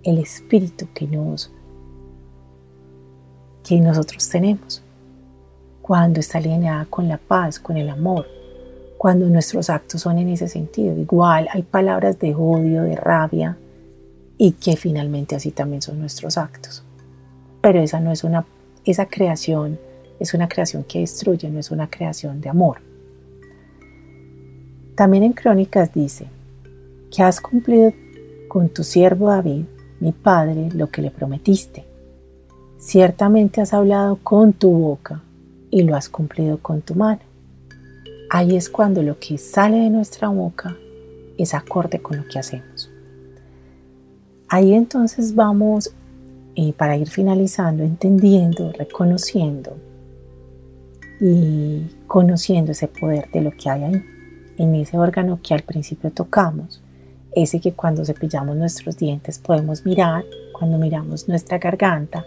el 0.03 0.17
espíritu 0.17 0.87
que 0.93 1.07
nos 1.07 1.51
que 3.67 3.79
nosotros 3.79 4.27
tenemos. 4.29 4.81
Cuando 5.81 6.19
está 6.19 6.37
alineada 6.37 6.85
con 6.85 7.07
la 7.07 7.17
paz, 7.17 7.59
con 7.59 7.77
el 7.77 7.89
amor, 7.89 8.27
cuando 8.97 9.27
nuestros 9.27 9.69
actos 9.69 10.01
son 10.01 10.17
en 10.17 10.29
ese 10.29 10.47
sentido. 10.47 10.97
Igual 10.97 11.47
hay 11.51 11.63
palabras 11.63 12.19
de 12.19 12.33
odio, 12.33 12.83
de 12.83 12.95
rabia 12.95 13.57
y 14.37 14.53
que 14.53 14.75
finalmente 14.75 15.35
así 15.35 15.51
también 15.51 15.81
son 15.81 15.99
nuestros 15.99 16.37
actos. 16.37 16.83
Pero 17.61 17.79
esa 17.81 17.99
no 17.99 18.11
es 18.11 18.23
una 18.23 18.45
esa 18.83 19.07
creación 19.07 19.79
es 20.19 20.33
una 20.33 20.47
creación 20.47 20.83
que 20.83 20.99
destruye, 20.99 21.49
no 21.49 21.59
es 21.59 21.71
una 21.71 21.89
creación 21.89 22.39
de 22.39 22.49
amor. 22.49 22.77
También 24.95 25.23
en 25.23 25.33
Crónicas 25.33 25.93
dice 25.93 26.27
que 27.11 27.21
has 27.21 27.41
cumplido 27.41 27.91
con 28.47 28.69
tu 28.69 28.83
siervo 28.83 29.29
David 29.29 29.65
mi 29.99 30.11
Padre, 30.11 30.69
lo 30.73 30.89
que 30.89 31.01
le 31.01 31.11
prometiste. 31.11 31.85
Ciertamente 32.85 33.61
has 33.61 33.73
hablado 33.73 34.17
con 34.17 34.53
tu 34.53 34.69
boca 34.69 35.23
y 35.71 35.81
lo 35.81 35.95
has 35.95 36.07
cumplido 36.07 36.59
con 36.59 36.81
tu 36.81 36.93
mano. 36.93 37.21
Ahí 38.29 38.55
es 38.55 38.69
cuando 38.69 39.01
lo 39.01 39.17
que 39.17 39.39
sale 39.39 39.77
de 39.77 39.89
nuestra 39.89 40.27
boca 40.27 40.77
es 41.35 41.55
acorde 41.55 41.99
con 41.99 42.17
lo 42.17 42.27
que 42.27 42.37
hacemos. 42.37 42.91
Ahí 44.49 44.75
entonces 44.75 45.33
vamos, 45.33 45.95
eh, 46.55 46.73
para 46.73 46.95
ir 46.95 47.09
finalizando, 47.09 47.81
entendiendo, 47.81 48.71
reconociendo 48.73 49.75
y 51.19 51.87
conociendo 52.05 52.73
ese 52.73 52.87
poder 52.87 53.31
de 53.31 53.41
lo 53.41 53.49
que 53.49 53.67
hay 53.67 53.83
ahí, 53.83 54.03
en 54.59 54.75
ese 54.75 54.95
órgano 54.95 55.39
que 55.41 55.55
al 55.55 55.63
principio 55.63 56.11
tocamos, 56.11 56.83
ese 57.35 57.59
que 57.59 57.73
cuando 57.73 58.05
cepillamos 58.05 58.55
nuestros 58.55 58.95
dientes 58.95 59.39
podemos 59.39 59.87
mirar, 59.87 60.23
cuando 60.53 60.77
miramos 60.77 61.27
nuestra 61.27 61.57
garganta, 61.57 62.23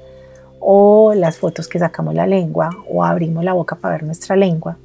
o 0.60 1.14
las 1.14 1.38
fotos 1.38 1.68
que 1.68 1.78
sacamos 1.78 2.14
la 2.14 2.26
lengua, 2.26 2.70
o 2.88 3.04
abrimos 3.04 3.44
la 3.44 3.52
boca 3.52 3.76
para 3.76 3.94
ver 3.94 4.04
nuestra 4.04 4.36
lengua, 4.36 4.76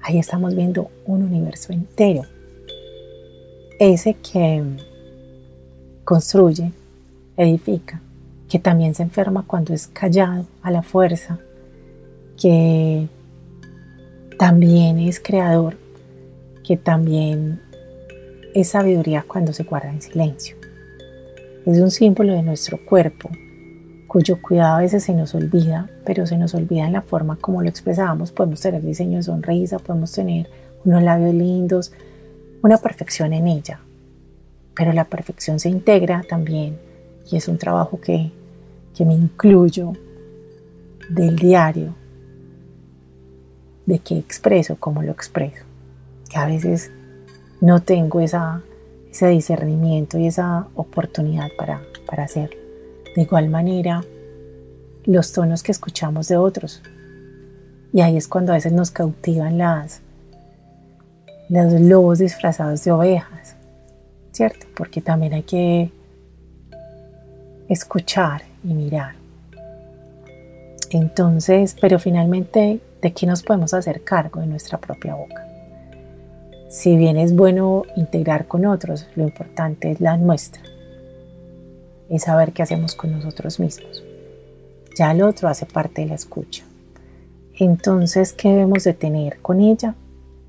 ahí 0.00 0.18
estamos 0.18 0.54
viendo 0.54 0.90
un 1.06 1.22
universo 1.22 1.72
entero. 1.72 2.22
Ese 3.78 4.14
que 4.14 4.62
construye, 6.04 6.70
edifica, 7.36 8.00
que 8.48 8.58
también 8.58 8.94
se 8.94 9.02
enferma 9.02 9.44
cuando 9.46 9.72
es 9.74 9.86
callado 9.88 10.46
a 10.62 10.70
la 10.70 10.82
fuerza, 10.82 11.38
que 12.40 13.08
también 14.38 14.98
es 14.98 15.20
creador, 15.20 15.76
que 16.62 16.76
también 16.76 17.60
es 18.54 18.68
sabiduría 18.68 19.24
cuando 19.26 19.52
se 19.52 19.64
guarda 19.64 19.90
en 19.90 20.02
silencio. 20.02 20.56
Es 21.66 21.78
un 21.78 21.90
símbolo 21.90 22.32
de 22.34 22.42
nuestro 22.42 22.78
cuerpo, 22.84 23.30
cuyo 24.14 24.40
cuidado 24.40 24.76
a 24.76 24.78
veces 24.78 25.02
se 25.02 25.12
nos 25.12 25.34
olvida, 25.34 25.90
pero 26.04 26.24
se 26.24 26.38
nos 26.38 26.54
olvida 26.54 26.86
en 26.86 26.92
la 26.92 27.02
forma 27.02 27.34
como 27.34 27.62
lo 27.62 27.68
expresamos. 27.68 28.30
Podemos 28.30 28.60
tener 28.60 28.80
diseño 28.80 29.16
de 29.16 29.24
sonrisa, 29.24 29.80
podemos 29.80 30.12
tener 30.12 30.48
unos 30.84 31.02
labios 31.02 31.34
lindos, 31.34 31.92
una 32.62 32.78
perfección 32.78 33.32
en 33.32 33.48
ella, 33.48 33.80
pero 34.76 34.92
la 34.92 35.02
perfección 35.06 35.58
se 35.58 35.68
integra 35.68 36.22
también 36.28 36.78
y 37.28 37.36
es 37.36 37.48
un 37.48 37.58
trabajo 37.58 38.00
que, 38.00 38.30
que 38.94 39.04
me 39.04 39.14
incluyo 39.14 39.94
del 41.10 41.34
diario, 41.34 41.96
de 43.84 43.98
qué 43.98 44.16
expreso, 44.16 44.76
cómo 44.78 45.02
lo 45.02 45.10
expreso, 45.10 45.64
que 46.30 46.38
a 46.38 46.46
veces 46.46 46.92
no 47.60 47.82
tengo 47.82 48.20
esa, 48.20 48.62
ese 49.10 49.26
discernimiento 49.26 50.18
y 50.18 50.28
esa 50.28 50.68
oportunidad 50.76 51.48
para, 51.58 51.82
para 52.06 52.22
hacerlo. 52.22 52.63
De 53.14 53.22
igual 53.22 53.48
manera, 53.48 54.02
los 55.04 55.32
tonos 55.32 55.62
que 55.62 55.72
escuchamos 55.72 56.28
de 56.28 56.36
otros. 56.36 56.82
Y 57.92 58.00
ahí 58.00 58.16
es 58.16 58.26
cuando 58.26 58.52
a 58.52 58.56
veces 58.56 58.72
nos 58.72 58.90
cautivan 58.90 59.58
las, 59.58 60.00
los 61.48 61.80
lobos 61.80 62.18
disfrazados 62.18 62.82
de 62.84 62.90
ovejas, 62.90 63.56
¿cierto? 64.32 64.66
Porque 64.76 65.00
también 65.00 65.34
hay 65.34 65.42
que 65.42 65.92
escuchar 67.68 68.42
y 68.64 68.74
mirar. 68.74 69.14
Entonces, 70.90 71.76
pero 71.80 71.98
finalmente, 71.98 72.80
¿de 73.00 73.12
qué 73.12 73.26
nos 73.26 73.42
podemos 73.42 73.74
hacer 73.74 74.02
cargo 74.02 74.40
de 74.40 74.46
nuestra 74.46 74.78
propia 74.78 75.14
boca? 75.14 75.46
Si 76.68 76.96
bien 76.96 77.16
es 77.16 77.34
bueno 77.34 77.84
integrar 77.96 78.46
con 78.46 78.66
otros, 78.66 79.06
lo 79.14 79.22
importante 79.22 79.92
es 79.92 80.00
la 80.00 80.16
nuestra. 80.16 80.62
Es 82.08 82.24
saber 82.24 82.52
qué 82.52 82.62
hacemos 82.62 82.94
con 82.94 83.12
nosotros 83.12 83.60
mismos. 83.60 84.02
Ya 84.96 85.10
el 85.10 85.22
otro 85.22 85.48
hace 85.48 85.66
parte 85.66 86.02
de 86.02 86.08
la 86.08 86.14
escucha. 86.14 86.64
Entonces, 87.58 88.32
¿qué 88.32 88.50
debemos 88.50 88.84
de 88.84 88.94
tener 88.94 89.40
con 89.40 89.60
ella? 89.60 89.94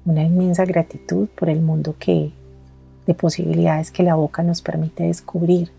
Una 0.05 0.23
inmensa 0.23 0.65
gratitud 0.65 1.27
por 1.29 1.49
el 1.49 1.61
mundo 1.61 1.95
que, 1.97 2.31
de 3.05 3.13
posibilidades 3.13 3.91
que 3.91 4.03
la 4.03 4.15
boca 4.15 4.43
nos 4.43 4.61
permite 4.61 5.03
descubrir, 5.03 5.71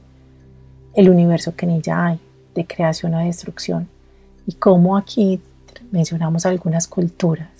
el 0.94 1.10
universo 1.10 1.54
que 1.54 1.66
en 1.66 1.72
ella 1.72 2.06
hay, 2.06 2.20
de 2.54 2.66
creación 2.66 3.14
a 3.14 3.24
destrucción, 3.24 3.88
y 4.46 4.54
cómo 4.54 4.96
aquí 4.96 5.40
mencionamos 5.90 6.46
algunas 6.46 6.86
culturas 6.86 7.50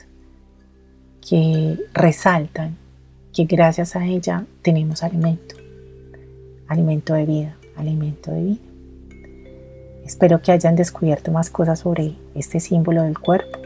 que 1.29 1.79
resaltan 1.93 2.77
que 3.33 3.45
gracias 3.45 3.97
a 3.97 4.07
ella 4.07 4.47
tenemos 4.63 5.03
alimento, 5.03 5.57
alimento 6.69 7.15
de 7.15 7.27
vida, 7.27 7.57
alimento 7.77 8.31
de 8.33 8.43
vida. 8.43 8.61
Espero 10.05 10.41
que 10.41 10.53
hayan 10.53 10.77
descubierto 10.77 11.33
más 11.33 11.51
cosas 11.51 11.81
sobre 11.81 12.15
este 12.35 12.61
símbolo 12.61 13.03
del 13.03 13.19
cuerpo, 13.19 13.59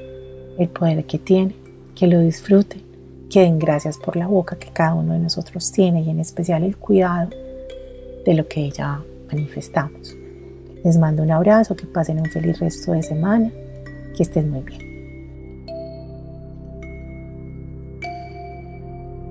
el 0.58 0.68
poder 0.68 1.04
que 1.04 1.18
tiene, 1.18 1.54
que 1.94 2.06
lo 2.06 2.20
disfruten, 2.20 2.82
que 3.28 3.40
den 3.40 3.58
gracias 3.58 3.98
por 3.98 4.16
la 4.16 4.26
boca 4.26 4.56
que 4.56 4.70
cada 4.70 4.94
uno 4.94 5.12
de 5.12 5.18
nosotros 5.18 5.70
tiene 5.70 6.02
y 6.02 6.10
en 6.10 6.20
especial 6.20 6.62
el 6.64 6.76
cuidado 6.76 7.30
de 8.24 8.34
lo 8.34 8.48
que 8.48 8.60
ella 8.64 9.00
manifestamos. 9.30 10.16
Les 10.82 10.96
mando 10.96 11.22
un 11.22 11.30
abrazo, 11.30 11.76
que 11.76 11.86
pasen 11.86 12.18
un 12.20 12.30
feliz 12.30 12.58
resto 12.58 12.92
de 12.92 13.02
semana, 13.02 13.50
que 14.16 14.22
estén 14.22 14.50
muy 14.50 14.62
bien. 14.62 14.89